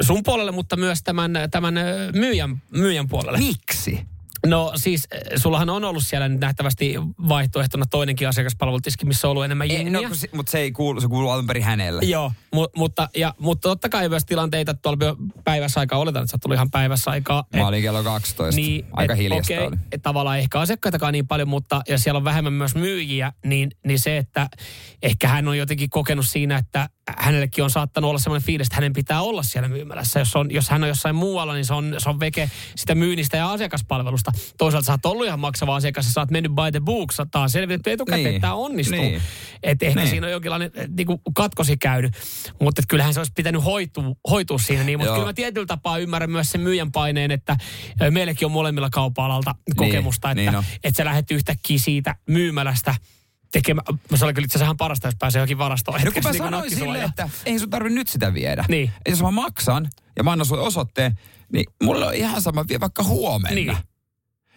[0.00, 1.74] sun puolelle, mutta myös tämän, tämän
[2.14, 3.38] myyjän, myyjän puolelle.
[3.38, 4.00] Miksi?
[4.46, 6.94] No siis, äh, sullahan on ollut siellä nyt nähtävästi
[7.28, 10.08] vaihtoehtona toinenkin asiakaspalvelutiski, missä on ollut enemmän Ei, jengiä.
[10.08, 12.02] no, se- mutta se ei kuulu, se kuuluu alun perin hänelle.
[12.04, 16.30] Joo, mu- mutta, ja, mutta totta kai myös tilanteita että tuolla päivässä aikaa, oletan, että
[16.30, 17.44] sä tullut ihan päivässä aikaa.
[17.56, 18.60] Mä olin kello 12.
[18.60, 19.76] Niin, Aika et, hiljasta okei, oli.
[19.92, 23.98] et tavallaan ehkä asiakkaitakaan niin paljon, mutta ja siellä on vähemmän myös myyjiä, niin, niin
[23.98, 24.48] se, että
[25.02, 28.92] ehkä hän on jotenkin kokenut siinä, että hänellekin on saattanut olla sellainen fiilis, että hänen
[28.92, 30.18] pitää olla siellä myymälässä.
[30.18, 33.36] Jos, on, jos hän on jossain muualla, niin se on, se on veke sitä myynnistä
[33.36, 34.32] ja asiakaspalvelusta.
[34.58, 37.42] Toisaalta sä oot ollut ihan maksava asiakas ja sä oot mennyt by the books, tämä
[37.42, 38.34] on selvitetty etukäteen, Niin.
[38.36, 38.98] että tämä onnistuu.
[39.00, 39.22] Niin.
[39.62, 40.10] Että ehkä Niin.
[40.10, 42.14] siinä on jonkinlainen eh, niinku, katkosi käynyt,
[42.60, 44.84] mutta kyllähän se olisi pitänyt hoitua, hoitua siinä.
[44.84, 47.56] Niin, mutta kyllä mä tietyllä tapaa ymmärrän myös sen myyjän paineen, että
[48.10, 52.94] meilläkin on molemmilla kaupa-alalta kokemusta, että, niin että sä lähdet yhtäkkiä siitä myymälästä
[53.52, 53.86] tekemään.
[54.14, 56.00] Se oli kyllä itse asiassa parasta, jos pääsee johonkin varastoon.
[56.04, 58.64] No kun mä niin sanoin silleen, että ei sun tarvi nyt sitä viedä.
[58.68, 58.92] Niin.
[59.06, 61.18] Et jos mä maksan ja mä annan sulle osoitteen,
[61.52, 63.54] niin mulle on ihan sama, vie vaikka huomenna.
[63.54, 63.76] Niin.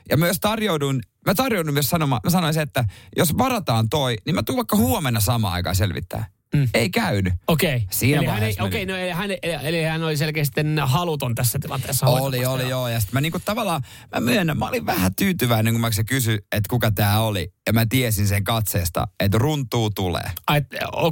[0.09, 2.85] Ja myös tarjoudun, mä tarjoudun myös sanomaan, mä sanoin se, että
[3.17, 6.25] jos varataan toi, niin mä tuun vaikka huomenna samaan aikaan selvittää.
[6.55, 6.69] Mm.
[6.73, 7.33] Ei käynyt.
[7.47, 7.83] Okei.
[7.91, 9.29] Siinä eli hän, ei, okei, no, eli, hän,
[9.61, 12.07] eli hän oli selkeästi haluton tässä tilanteessa.
[12.07, 12.69] Oli, oli, joo.
[12.69, 12.87] joo.
[12.87, 13.81] Ja sitten mä niinku tavallaan,
[14.15, 17.53] mä myönnän, mä olin vähän tyytyväinen, kun mä se kysyi, että kuka tää oli.
[17.67, 20.31] Ja mä tiesin sen katseesta, että runtuu tulee.
[20.47, 20.61] Ai,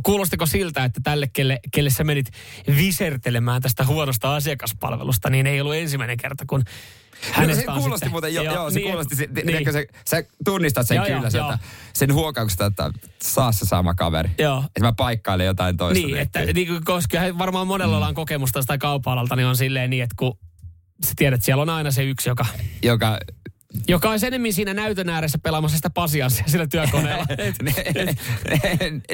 [0.04, 2.30] kuulostiko siltä, että tälle, kelle, kelle sä menit
[2.78, 6.64] visertelemään tästä huonosta asiakaspalvelusta, niin ei ollut ensimmäinen kerta, kun
[7.32, 9.46] hänestä se on kuulosti sitten- muuten, joo, joo, se niin, kuulosti, se, niin.
[9.48, 9.74] niin.
[9.74, 11.58] se, sä tunnistat sen Joo, kyllä joo, sieltä, joo.
[11.94, 12.92] sen huokauksesta, että
[13.22, 14.30] saa se sama kaveri.
[14.38, 14.64] Joo.
[14.66, 16.08] Että mä paikkailen jotain toista.
[16.08, 20.16] Niin, että niin, koska varmaan monella ollaan kokemusta tai kaupa-alalta, niin on silleen niin, että
[20.20, 20.38] kun
[21.06, 22.46] sä tiedät, että siellä on aina se yksi, joka,
[22.84, 23.20] Joka,
[23.88, 27.26] joka on enemmän siinä näytön ääressä pelaamassa sitä pasianssia sillä työkoneella.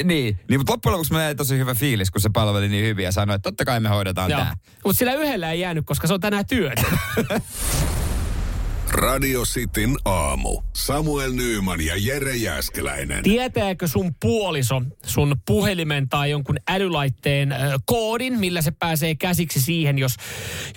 [0.04, 3.12] Niin, niin mutta loppujen lopuksi jäi tosi hyvä fiilis, kun se palveli niin hyvin ja
[3.12, 4.56] sanoi, että totta kai me hoidetaan tämä.
[4.84, 6.84] Mutta sillä yhdellä ei jäänyt, koska se on tänään työt.
[8.96, 10.62] Radio Cityn aamu.
[10.74, 13.24] Samuel Nyyman ja Jere Jäskeläinen.
[13.24, 20.16] Tietääkö sun puoliso sun puhelimen tai jonkun älylaitteen koodin, millä se pääsee käsiksi siihen, jos,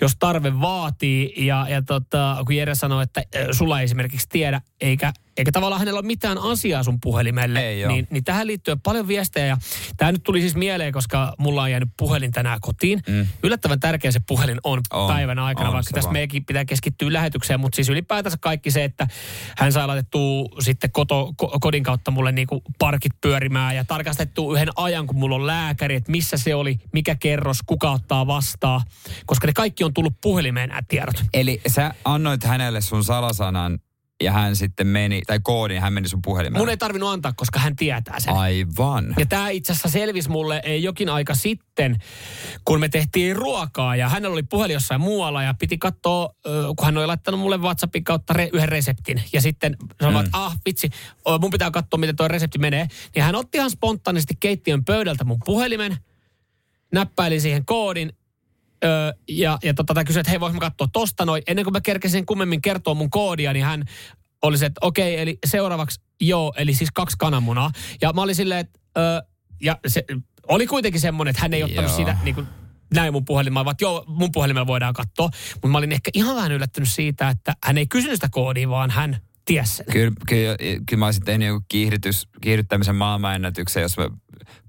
[0.01, 1.33] jos tarve vaatii?
[1.45, 5.97] Ja, ja tota, kun Jere sanoi, että sulla ei esimerkiksi tiedä, eikä, eikä tavallaan hänellä
[5.97, 9.45] ole mitään asiaa sun puhelimelle, Ei niin, niin tähän liittyy paljon viestejä.
[9.45, 9.57] Ja
[9.97, 13.01] tämä nyt tuli siis mieleen, koska mulla on jäänyt puhelin tänään kotiin.
[13.07, 13.27] Mm.
[13.43, 16.13] Yllättävän tärkeä se puhelin on, On, päivän aikana, on vaikka tässä vaan.
[16.13, 19.07] meidänkin pitää keskittyä lähetykseen, mutta siis ylipäätänsä kaikki se, että
[19.57, 24.69] hän sai laitettua sitten koto, ko, kodin kautta mulle niinku parkit pyörimään ja tarkastettu yhden
[24.75, 28.81] ajan, kun mulla on lääkäri, että missä se oli, mikä kerros, kuka ottaa vastaan,
[29.25, 31.23] koska ne kaikki on tullut puhelimeen nämä tiedot.
[31.33, 33.79] Eli sä annoit hänelle sun salasanan
[34.23, 36.61] ja hän sitten meni, tai koodin, ja hän meni sun puhelimeen.
[36.61, 38.33] Mun ei tarvinnut antaa, koska hän tietää sen.
[38.33, 39.15] Aivan.
[39.19, 41.97] Ja tämä itse asiassa selvisi mulle jokin aika sitten,
[42.65, 46.33] kun me tehtiin ruokaa ja hänellä oli puhelin jossain muualla ja piti katsoa,
[46.77, 49.23] kun hän oli laittanut mulle WhatsAppin kautta re, yhden reseptin.
[49.33, 50.25] Ja sitten sanoi, mm.
[50.25, 50.89] että ah vitsi,
[51.41, 52.87] mun pitää katsoa, miten tuo resepti menee.
[53.15, 55.97] Niin hän otti ihan spontaanisti keittiön pöydältä mun puhelimen,
[56.93, 58.13] näppäili siihen koodin
[58.83, 61.43] Öö, ja, ja tota, kysyi, että hei, voinko mä katsoa tosta noin.
[61.47, 63.83] Ennen kuin mä kerkesin kummemmin kertoa mun koodia, niin hän
[64.41, 67.71] oli se, että okei, eli seuraavaksi joo, eli siis kaksi kananmunaa.
[68.01, 69.21] Ja mä olin silleen, että öö,
[69.61, 70.05] ja se
[70.47, 71.97] oli kuitenkin semmoinen, että hän ei ottanut Joo.
[71.97, 72.47] sitä niin kuin,
[72.93, 75.29] näin mun puhelimella, vaan joo, mun puhelimella voidaan katsoa.
[75.53, 78.89] Mutta mä olin ehkä ihan vähän yllättynyt siitä, että hän ei kysynyt sitä koodia, vaan
[78.89, 79.85] hän tiesi sen.
[79.91, 84.09] Kyllä, kyllä, kyllä mä olisin tehnyt joku kiihdytys, kiihdyttämisen maailmanennätyksen, jos mä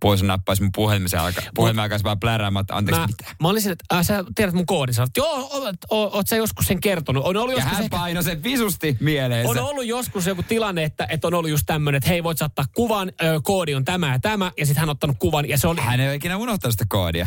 [0.01, 3.25] pois nappaisin mun puhelimisen alka, puhelimen alkaisi vaan pläräämään, että anteeksi Mä, mitä.
[3.41, 4.95] mä olin silleen, että äh, sä tiedät mun koodin.
[4.95, 7.25] Sä olet, joo, oot, oot, oot sä joskus sen kertonut.
[7.25, 9.51] On ollut Ja joskus hän ehkä- painoi sen visusti mieleensä.
[9.51, 12.45] On ollut joskus joku tilanne, että, että on ollut just tämmöinen, että hei voit sä
[12.45, 15.59] ottaa kuvan, ö, koodi on tämä ja tämä, ja sitten hän on ottanut kuvan, ja
[15.59, 15.81] se oli...
[15.81, 17.27] Hän ei ole ikinä unohtanut sitä koodia.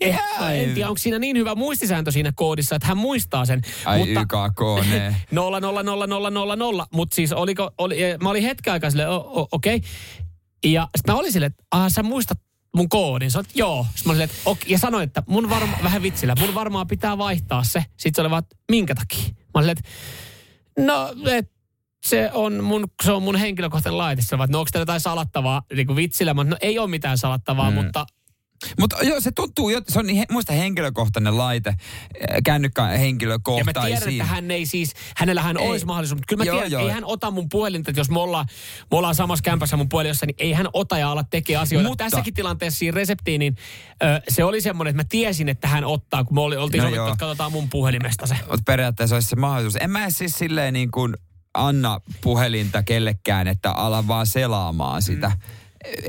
[0.00, 0.18] Eh,
[0.52, 3.62] en tiedä, onko siinä niin hyvä muistisääntö siinä koodissa, että hän muistaa sen.
[3.84, 5.16] Ai mutta, YKK, ne.
[5.30, 6.86] 0, 0, 0, 0, 0, 0.
[6.92, 9.08] Mutta siis oliko, oli, mä olin hetken aikaa silleen,
[9.52, 9.76] okei.
[9.76, 9.88] Okay.
[10.64, 12.38] Ja sitten mä olin silleen, että ah, sä muistat
[12.76, 13.30] mun koodin.
[13.30, 13.86] Sä olet, joo.
[13.94, 14.58] Sitten mä olin silleen, että ok.
[14.70, 17.84] Ja sanoin, että mun varma, vähän vitsillä, mun varmaan pitää vaihtaa se.
[17.96, 19.24] Sitten se oli vaan, että minkä takia?
[19.28, 19.82] Mä olin että
[20.78, 21.50] no, et,
[22.06, 24.22] se on mun, se on mun henkilökohtainen laite.
[24.32, 26.34] Vaan, että no onko teillä jotain salattavaa niin kuin vitsillä?
[26.34, 27.74] Mä, olin, no ei ole mitään salattavaa, Mm.
[27.76, 28.06] mutta
[28.80, 31.76] Mutta joo, se tuntuu, se on niin, muista henkilökohtainen laite, äh,
[32.44, 33.84] kännykkä Ja mä henkilökohtaisiin.
[33.86, 35.68] tiedän, että hän ei siis, hänellähän Ei.
[35.68, 36.82] olisi mahdollisuus, mutta kyllä mä Joo, tiedän, joo.
[36.82, 38.46] ei hän ota mun puhelinta, että jos me ollaan,
[38.90, 41.88] me ollaan samassa kämpässä mun puhelimessa, niin ei hän ota ja ala tekee asioita.
[41.88, 43.56] Mutta- Tässäkin tilanteessa siinä reseptiin, niin
[44.02, 46.88] ö, se oli semmoinen, että mä tiesin, että hän ottaa, kun me oli, oltiin No
[46.88, 48.34] sovittu, että katsotaan mun puhelimesta se.
[48.34, 49.82] Mutta periaatteessa olisi se mahdollisuus.
[49.82, 51.14] En mä siis silleen niin kuin
[51.54, 55.28] anna puhelinta kellekään, että ala vaan selaamaan sitä.
[55.28, 55.63] Mm.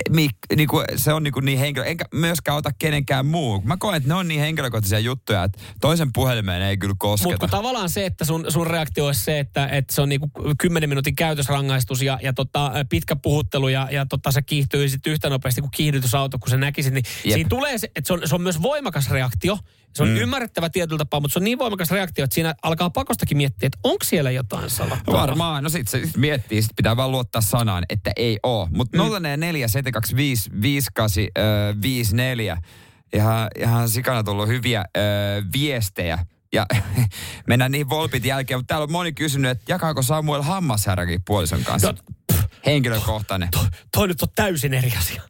[0.09, 3.61] Mik, niin kuin, se on niin, kuin niin henkilö, enkä myöskään ota kenenkään muu.
[3.61, 7.38] Mä koen, että ne on niin henkilökohtaisia juttuja, että toisen puhelimeen ei kyllä Mutta kosketa.
[7.38, 10.89] kun tavallaan se, että sun, sun reaktio olisi se, että, että se on niinku 10
[10.89, 15.61] minuutin käytösrangaistus ja, ja tota, pitkä puhuttelu ja, ja tota, se kiihtyy sitten yhtä nopeasti
[15.61, 17.34] kuin kiihdytysauto, kun sä näkisit, niin Jep.
[17.34, 19.57] siinä tulee se, että se on, se on myös voimakas reaktio.
[19.96, 20.16] Se on mm.
[20.16, 23.78] ymmärrettävä tietyllä tapaa, mutta se on niin voimakas reaktio, että siinä alkaa pakostakin miettiä, että
[23.84, 25.22] onko siellä jotain salattavaa.
[25.22, 25.64] Varmaan.
[25.64, 28.68] No sit se sit miettii, sit pitää vaan luottaa sanaan, että ei oo.
[28.72, 29.04] Mutta mm.
[29.04, 32.58] 044 725 58 54.
[33.14, 35.02] Ihan, ihan sikana tullut hyviä ö,
[35.54, 36.20] viestejä.
[36.54, 36.66] Ja
[37.48, 41.91] mennään niihin volpit jälkeen, mutta täällä on moni kysynyt, että jakaako Samuel hammasherrakin puolison kanssa?
[41.91, 41.98] No,
[42.66, 43.50] Henkilökohtainen.
[43.91, 45.22] Toi nyt on täysin eri asia.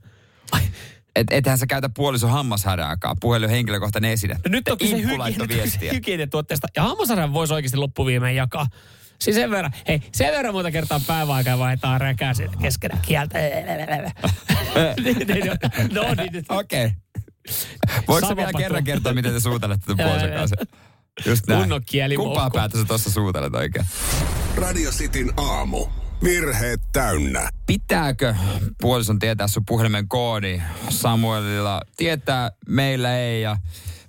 [1.15, 3.17] Et, ethän sä käytä puolison hammasherraakaan.
[3.21, 4.33] Puhelin henkilökohtainen esine.
[4.33, 5.01] No nyt on kyse
[5.93, 6.67] hygieniatuotteesta.
[6.75, 8.67] Ja hammasarjan voisi oikeasti loppuviimein jakaa.
[9.21, 13.39] Siis sen verran, hei, sen verran monta kertaa päiväaikaa vaihtaa räkää sen keskenä kieltä.
[15.93, 16.45] No niin, nyt.
[16.49, 16.91] Okei.
[18.07, 20.55] Voiko sä vielä kerran kertoa, miten te suutelette tuon puolison kanssa?
[21.25, 21.59] Just näin.
[21.59, 22.33] Kunnon kielimoukko.
[22.33, 23.85] Kumpaa päätä sä tuossa suutelet oikein?
[24.55, 25.87] Radio Cityn aamu.
[26.25, 27.49] Virheet täynnä.
[27.65, 28.35] Pitääkö
[28.81, 30.61] puolison tietää sun puhelimen koodi?
[30.89, 33.57] Samuelilla tietää, meillä ei ja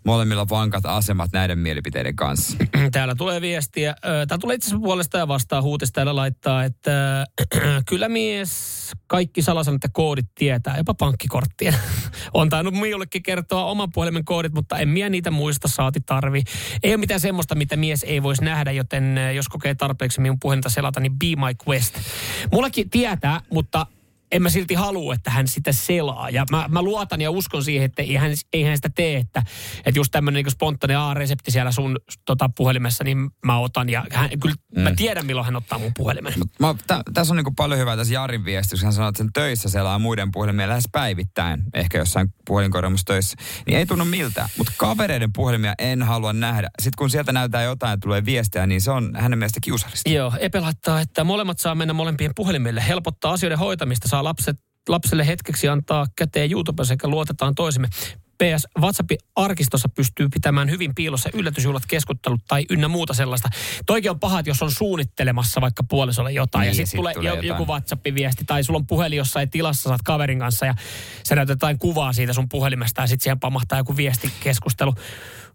[0.07, 2.57] molemmilla vankat asemat näiden mielipiteiden kanssa.
[2.93, 3.95] Täällä tulee viestiä.
[4.03, 7.27] Täällä tulee itse asiassa puolesta ja vastaan huutista täällä laittaa, että
[7.89, 8.77] kyllä mies
[9.07, 11.75] kaikki salasanat ja koodit tietää, jopa pankkikorttien.
[12.35, 16.43] On tainnut minullekin kertoa oman puhelimen koodit, mutta en minä niitä muista saati tarvi.
[16.83, 20.69] Ei ole mitään semmoista, mitä mies ei voisi nähdä, joten jos kokee tarpeeksi minun puhelinta
[20.69, 21.95] selata, niin be my quest.
[22.53, 23.87] Mullakin tietää, mutta
[24.37, 26.31] en mä silti halua, että hän sitä selaa.
[26.31, 29.43] Ja mä, mä luotan ja uskon siihen, että ei hän, ei hän sitä tee, että,
[29.85, 33.89] että just tämmöinen niin spontaani A-resepti siellä sun tota, puhelimessa, niin mä otan.
[33.89, 34.83] Ja hän, kyllä mm.
[34.83, 36.33] mä tiedän, milloin hän ottaa mun puhelimen.
[36.61, 39.69] Mä, tä, tässä on niinku paljon hyvää tässä Jarin viestissä, hän sanoo, että sen töissä
[39.69, 42.35] selaa muiden puhelimia lähes päivittäin, ehkä jossain
[43.07, 44.49] töissä, niin ei tunnu miltään.
[44.59, 46.69] Mutta kavereiden puhelimia en halua nähdä.
[46.83, 50.11] Sitten kun sieltä näyttää jotain ja tulee viestiä, niin se on hänen mielestä kiusallista.
[50.11, 52.85] Joo, Epe laittaa, että molemmat saa mennä molempien puhelimille.
[52.89, 54.57] Helpottaa asioiden hoitamista, saa lapset,
[54.89, 57.89] lapselle hetkeksi antaa käteen YouTube sekä luotetaan toisemme.
[58.43, 63.49] PS WhatsAppin arkistossa pystyy pitämään hyvin piilossa yllätysjuhlat, keskustelut tai ynnä muuta sellaista.
[63.87, 67.15] Toikin on paha, että jos on suunnittelemassa vaikka puolisolle jotain Niin, ja sitten sit tulee,
[67.15, 67.49] tulee jo- jotain.
[67.49, 70.75] joku WhatsApp-viesti tai sulla on puhelin jossain tilassa, saat kaverin kanssa ja
[71.29, 74.95] sä näytät jotain kuvaa siitä sun puhelimesta ja sitten siihen pamahtaa joku viestikeskustelu.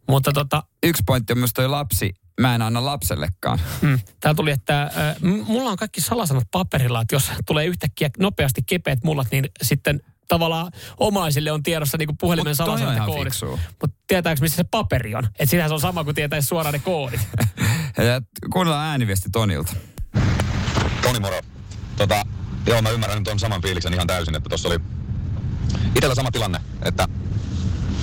[0.10, 2.14] Mutta tota, Yksi pointti on myös toi lapsi.
[2.42, 3.60] Mä en anna lapsellekaan.
[3.82, 4.00] Mm.
[4.20, 4.92] Täällä tuli, että äh,
[5.48, 10.02] mulla on kaikki salasanat paperilla, että jos tulee yhtäkkiä nopeasti kepeät mullat, niin sitten
[10.32, 12.56] tavallaan omaisille on tiedossa niin puhelimen
[12.94, 13.34] ihan koodit.
[13.82, 15.26] Mutta tietääkö missä se paperi on?
[15.26, 17.22] Että sitähän se on sama kuin tietäisi suoraan ne koodit.
[17.98, 18.22] Ja
[18.54, 19.74] kuunnellaan ääniviesti Tonilta.
[21.02, 21.40] Toni moro.
[21.98, 22.24] Tota,
[22.68, 24.80] joo, mä ymmärrän nyt on saman fiiliksen ihan täysin, että tuossa oli
[25.96, 27.08] itellä sama tilanne, että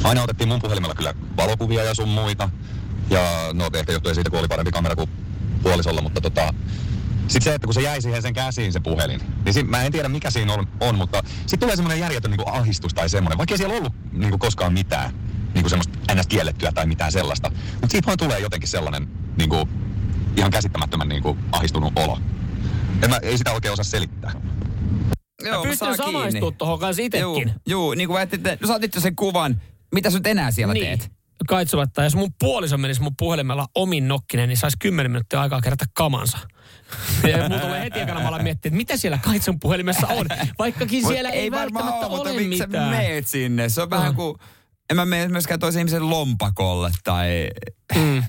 [0.05, 2.51] aina otettiin mun puhelimella kyllä valokuvia ja sun muita.
[3.11, 3.20] Ja
[3.53, 5.11] no ehkä johtuen siitä, kun oli parempi kamera kuin
[5.62, 6.55] puolisolla, mutta tota,
[7.29, 9.93] sitten se, että kun se jäi siihen sen käsiin se puhelin, niin si- mä en
[9.93, 13.55] tiedä mikä siinä on, on mutta sitten tulee semmoinen järjetön niin ahdistus tai semmoinen, vaikka
[13.55, 15.14] ei siellä ollut niin koskaan mitään
[15.55, 16.26] niin kuin semmoista ns.
[16.26, 17.51] kiellettyä tai mitään sellaista.
[17.72, 19.68] Mutta siitä vaan tulee jotenkin sellainen niin kuin,
[20.37, 22.18] ihan käsittämättömän niin kuin, ahdistunut olo.
[23.03, 24.33] En mä, ei sitä oikein osaa selittää.
[25.45, 26.12] Joo, Pystyn saa kiinni.
[26.12, 27.24] samaistumaan tuohon kanssa itsekin.
[27.26, 29.62] Juu, juu, niin kuin väititte, no saatit jo sen kuvan.
[29.95, 30.87] Mitä sä nyt enää siellä niin.
[30.87, 31.11] teet?
[31.49, 35.61] Kaitsu laittaa, jos mun puoliso menisi mun puhelimella omin nokkinen, niin saisi 10 minuuttia aikaa
[35.61, 36.39] kerätä kamansa.
[37.49, 40.26] Mulla tulee heti ekana mä miettiä, että mitä siellä Kaitsun puhelimessa on.
[40.59, 42.91] Vaikkakin siellä ei, varmaan välttämättä mutta ole miksi sä mitään.
[42.91, 43.68] meet sinne?
[43.68, 44.39] Se on vähän kuin,
[44.91, 47.51] en mä mene myöskään toisen ihmisen lompakolle tai...
[47.95, 48.22] Mm.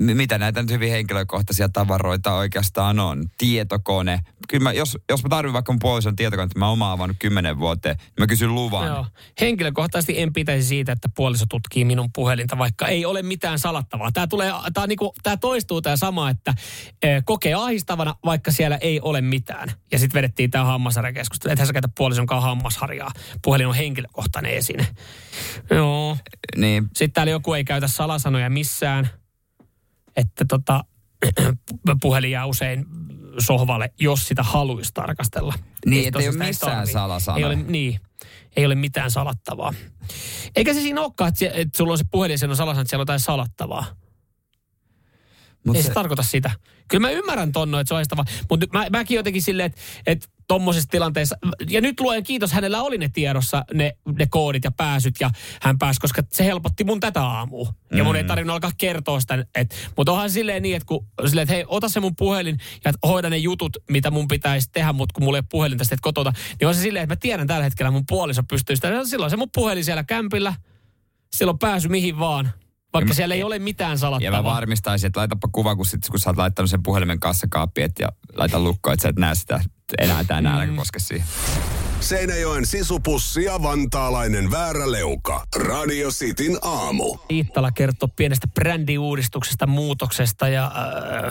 [0.00, 3.24] Mitä näitä nyt hyvin henkilökohtaisia tavaroita oikeastaan on?
[3.38, 4.20] Tietokone.
[4.48, 7.16] Kyllä mä, jos, jos mä tarvitsen vaikka mun puolison tietokone, että mä oon oma avannut
[7.18, 8.86] kymmenen vuoteen, niin mä kysyn luvan.
[8.86, 9.06] Joo.
[9.40, 14.12] Henkilökohtaisesti en pitäisi siitä, että puoliso tutkii minun puhelinta, vaikka ei ole mitään salattavaa.
[14.12, 16.54] Tämä, tulee, tämä, niinku, tämä toistuu tämä sama, että
[17.02, 19.72] eh, kokee ahistavana, vaikka siellä ei ole mitään.
[19.92, 21.52] Ja sitten vedettiin tämä hammasharjakeskustelu.
[21.52, 23.10] Ethän sä käytä puolisonkaan hammasharjaa.
[23.42, 24.86] Puhelin on henkilökohtainen esine.
[25.70, 26.16] Joo.
[26.56, 26.84] Niin.
[26.84, 29.19] Sitten täällä joku ei käytä salasanoja missään.
[30.16, 30.84] Että tota,
[32.02, 32.86] puhelin jää usein
[33.38, 35.54] sohvalle, jos sitä haluaisi tarkastella.
[35.86, 36.92] Niin, ei ole missään tarvii.
[36.92, 37.46] salasanoja.
[37.46, 38.00] Ei ole, niin,
[38.56, 39.74] ei ole mitään salattavaa.
[40.56, 43.00] Eikä se siinä olekaan, että, että sulla on se puhelin siellä on salasanat, että siellä
[43.00, 43.84] on jotain salattavaa.
[45.66, 46.50] Mut ei se, se- tarkoita sitä.
[46.88, 48.24] Kyllä mä ymmärrän tonno, että se on ahistavaa.
[48.50, 51.38] Mutta mä, mäkin jotenkin silleen, että, että tommosessa tilanteessa,
[51.68, 55.30] ja nyt luen kiitos, hänellä oli ne tiedossa, ne, ne koodit ja pääsyt, ja
[55.62, 57.74] hän pääsi, koska se helpotti mun tätä aamua.
[57.94, 61.42] Ja mun ei tarvinnut alkaa kertoa sitä, että, mutta onhan silleen niin, että kun, silleen,
[61.42, 65.12] että hei, ota se mun puhelin ja hoida ne jutut, mitä mun pitäisi tehdä, mutta
[65.12, 67.64] kun mulla ei ole puhelinta sitten kotota, niin on se silleen, että mä tiedän tällä
[67.64, 69.04] hetkellä mun puoliso pystyy sitä.
[69.04, 70.54] Silloin se mun puhelin siellä kämpillä,
[71.36, 72.50] silloin pääsy mihin vaan,
[72.92, 74.42] vaikka Ja mä- siellä ei ole mitään Ja salattavaa.
[74.42, 77.98] mä varmistaisin, että laitapa kuva, kun, sit, kun sä oot laittanut sen puhelimen kassakaappiin, et
[77.98, 79.60] ja laita lukkoon, että sä et näe sitä
[79.98, 80.60] enää tänään, mm.
[80.62, 81.26] äläkä koske siihen.
[82.00, 85.46] Seinäjoen sisupussi ja vantaalainen vääräleuka.
[85.56, 87.16] Radio Cityn aamu.
[87.30, 90.72] Iittala kertoo pienestä brändiuudistuksesta, muutoksesta ja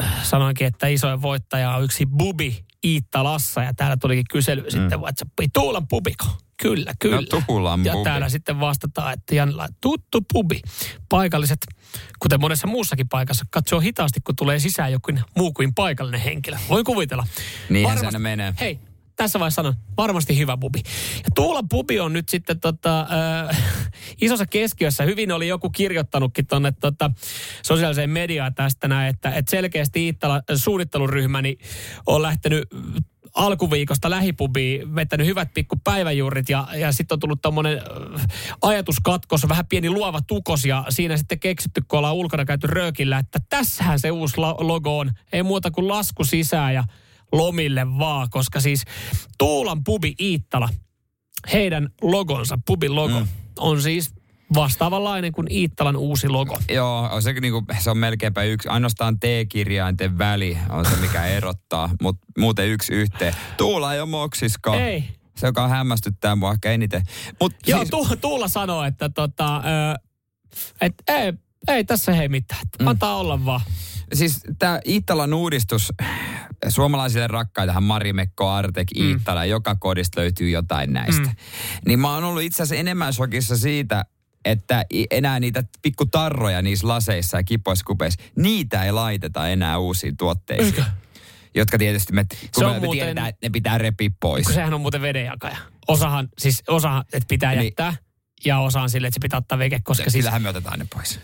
[0.03, 4.69] äh, sanoinkin, että isoin voittaja on yksi Bubi Iittalassa ja täällä tulikin kysely mm.
[4.69, 6.25] sitten WhatsAppiin, Tuulan pubiko?
[6.61, 7.15] Kyllä, kyllä.
[7.15, 8.03] No, ja pubi.
[8.03, 10.61] täällä sitten vastataan, että Janilla, tuttu pubi.
[11.09, 11.57] Paikalliset,
[12.19, 16.57] kuten monessa muussakin paikassa, katsoo hitaasti, kun tulee sisään joku muu kuin paikallinen henkilö.
[16.69, 17.27] Voin kuvitella.
[17.69, 18.53] Niinhän se menee.
[18.59, 18.80] Hei,
[19.24, 20.80] tässä vaiheessa sanon, varmasti hyvä pubi.
[21.15, 23.07] Ja Tuulan pubi on nyt sitten tota,
[23.49, 23.63] äh,
[24.22, 25.03] isossa keskiössä.
[25.03, 27.11] Hyvin oli joku kirjoittanutkin tuonne tota,
[27.63, 31.57] sosiaaliseen mediaan tästä näin, että, että selkeästi Iittala suunnitteluryhmäni
[32.05, 32.63] on lähtenyt
[33.34, 38.26] alkuviikosta lähipubiin, vettänyt hyvät pikku päiväjuurit ja, ja sitten on tullut tommonen äh,
[38.61, 43.39] ajatuskatkos, vähän pieni luova tukos ja siinä sitten keksitty, kun ollaan ulkona käyty röökillä, että
[43.49, 45.11] tässähän se uusi logo on.
[45.34, 46.84] Ei muuta kuin lasku sisään ja
[47.32, 48.84] lomille vaan, koska siis
[49.38, 50.69] Tuulan pubi Iittala,
[51.53, 53.27] heidän logonsa, pubin logo, mm.
[53.59, 54.13] on siis
[54.53, 56.57] vastaavanlainen kuin Iittalan uusi logo.
[56.69, 58.69] Joo, se, niinku, se on melkeinpä yksi.
[58.69, 63.34] Ainoastaan T-kirjainten väli on se, mikä erottaa, mutta muuten yksi yhteen.
[63.57, 64.82] Tuula ei ole moksiskaan.
[64.82, 65.03] Ei.
[65.38, 67.03] Se, joka hämmästyttää mua ehkä eniten.
[67.41, 69.99] Mut Joo, siis, tu, Tuula sanoo, että tota, ö,
[70.82, 71.34] et, ei,
[71.67, 72.61] ei tässä hei mitään.
[72.80, 72.88] Mm.
[72.88, 73.61] Antaa olla vaan.
[74.14, 75.93] Siis tämä Iittalan uudistus,
[76.70, 79.07] suomalaisille rakkaitahan Marimekko, Artek, Mm.
[79.10, 81.22] Iittala, joka kodista löytyy jotain näistä.
[81.22, 81.36] Mm.
[81.86, 84.05] Niin mä oon ollut itse asiassa enemmän shokissa siitä,
[84.45, 90.18] että enää niitä pikku tarroja niissä laseissa ja kipoissa kupeissa, niitä ei laiteta enää uusiin
[90.18, 90.66] tuotteisiin.
[90.76, 90.84] Eikö?
[91.55, 94.45] Jotka tietysti me, kun on me muuten- tiedetään, että ne pitää repiä pois.
[94.45, 95.57] Kun sehän on muuten vedenjakaja.
[95.88, 97.64] Osahan, siis osahan, että pitää Niin.
[97.66, 97.93] jättää.
[98.45, 100.14] Ja osa on sille, että se pitää ottaa veke, koska siis...
[100.14, 101.20] Sillähän me otetaan ne pois.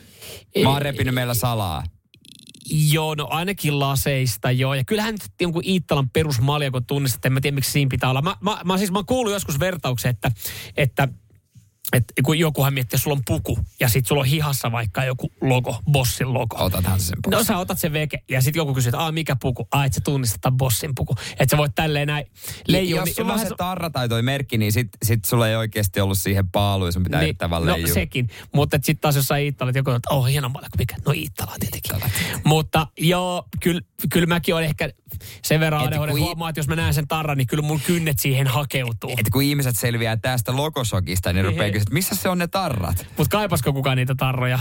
[0.64, 1.84] Mä oon repinyt meillä salaa.
[2.70, 4.74] Joo, no ainakin laseista joo.
[4.74, 8.22] Ja kyllähän nyt jonkun Iittalan perusmalja, kun tunnistat, en mä tiedä miksi siinä pitää olla.
[8.22, 10.32] Mä, mä, mä siis mä oon kuullut joskus vertauksen, että,
[10.78, 11.08] että
[11.94, 15.32] että kun jokuhan miettii, että sulla on puku ja sitten sulla on hihassa vaikka joku
[15.42, 16.56] logo, bossin logo.
[16.64, 17.36] Otathan se sen pois.
[17.38, 19.68] No sä otat sen veke ja sitten joku kysyy, että Aa, mikä puku?
[19.72, 21.16] Aa, että sä tunnistat bossin puku.
[21.32, 22.26] Että sä voit tälleen näin
[22.68, 23.00] leijua.
[23.00, 25.56] Jos niin- sulla on vähän se tarra tai toi merkki, niin sit, sit sulla ei
[25.56, 27.94] oikeasti ollut siihen paaluun, sun pitää yrittää vaan no leijua.
[27.94, 28.30] sekin.
[28.54, 30.96] Mutta sitten taas jossain Iittala, että joku on, että oh hieno malja, mikä?
[31.06, 32.12] No Iittala tietenkin.
[32.44, 34.90] Mutta joo, kyllä kyl mäkin olen ehkä
[35.44, 37.80] sen verran Et aina kun huomaa, että jos mä näen sen tarran, niin kyllä mun
[37.80, 39.10] kynnet siihen hakeutuu.
[39.10, 42.48] Että kun ihmiset selviää tästä logosokista, niin ne rupeaa kysyä, että missä se on ne
[42.48, 43.08] tarrat?
[43.18, 44.60] Mutta kaipasko kukaan niitä tarroja?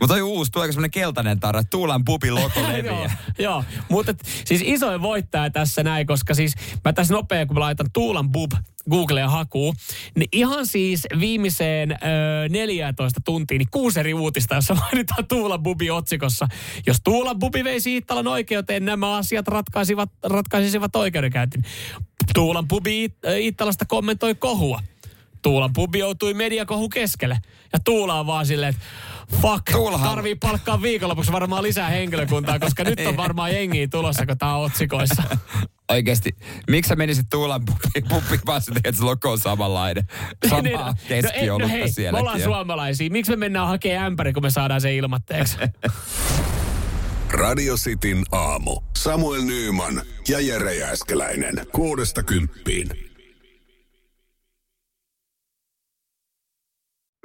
[0.00, 3.64] Mutta toi uusi, tuleeko semmonen keltainen tarra, Tuulan pubi logo joo, joo.
[3.88, 4.14] mutta
[4.44, 6.54] siis isoin voittaja tässä näin, koska siis
[6.84, 8.52] mä tässä nopea, kun mä laitan Tuulan Bub
[8.90, 9.74] Googleen hakuun,
[10.16, 11.96] niin ihan siis viimeiseen ö,
[12.48, 16.48] 14 tuntiin, niin kuusi eri uutista, jossa mainitaan Tuulan Bubi otsikossa.
[16.86, 21.62] Jos Tuulan Bubi veisi Iittalan oikeuteen, nämä asiat ratkaisivat, ratkaisisivat oikeudenkäyntin.
[22.34, 23.10] Tuulan Bubi
[23.40, 24.80] Iittalasta kommentoi kohua.
[25.42, 27.38] Tuulan pubi joutui mediakohu keskelle.
[27.72, 28.82] Ja Tuula on vaan silleen, että
[29.40, 34.38] fuck, Tuulahan- tarvii palkkaa viikonlopuksi varmaan lisää henkilökuntaa, koska nyt on varmaan jengiä tulossa, kun
[34.38, 35.22] tää on otsikoissa.
[35.90, 36.30] Oikeesti,
[36.70, 40.04] miksi sä menisit Tuulan pubi, pubi vaan sä teet, että se logo on samanlainen?
[40.48, 42.20] Samaa Niin, no, keskiolutta hei, me sielläkin.
[42.20, 43.10] ollaan suomalaisia.
[43.10, 45.56] Miksi me mennään hakemaan ämpäri, kun me saadaan se ilmatteeksi?
[47.30, 48.80] Radio Cityn aamu.
[48.96, 51.54] Samuel Nyyman ja Jere Jääskeläinen.
[51.72, 52.88] Kuudesta kymppiin.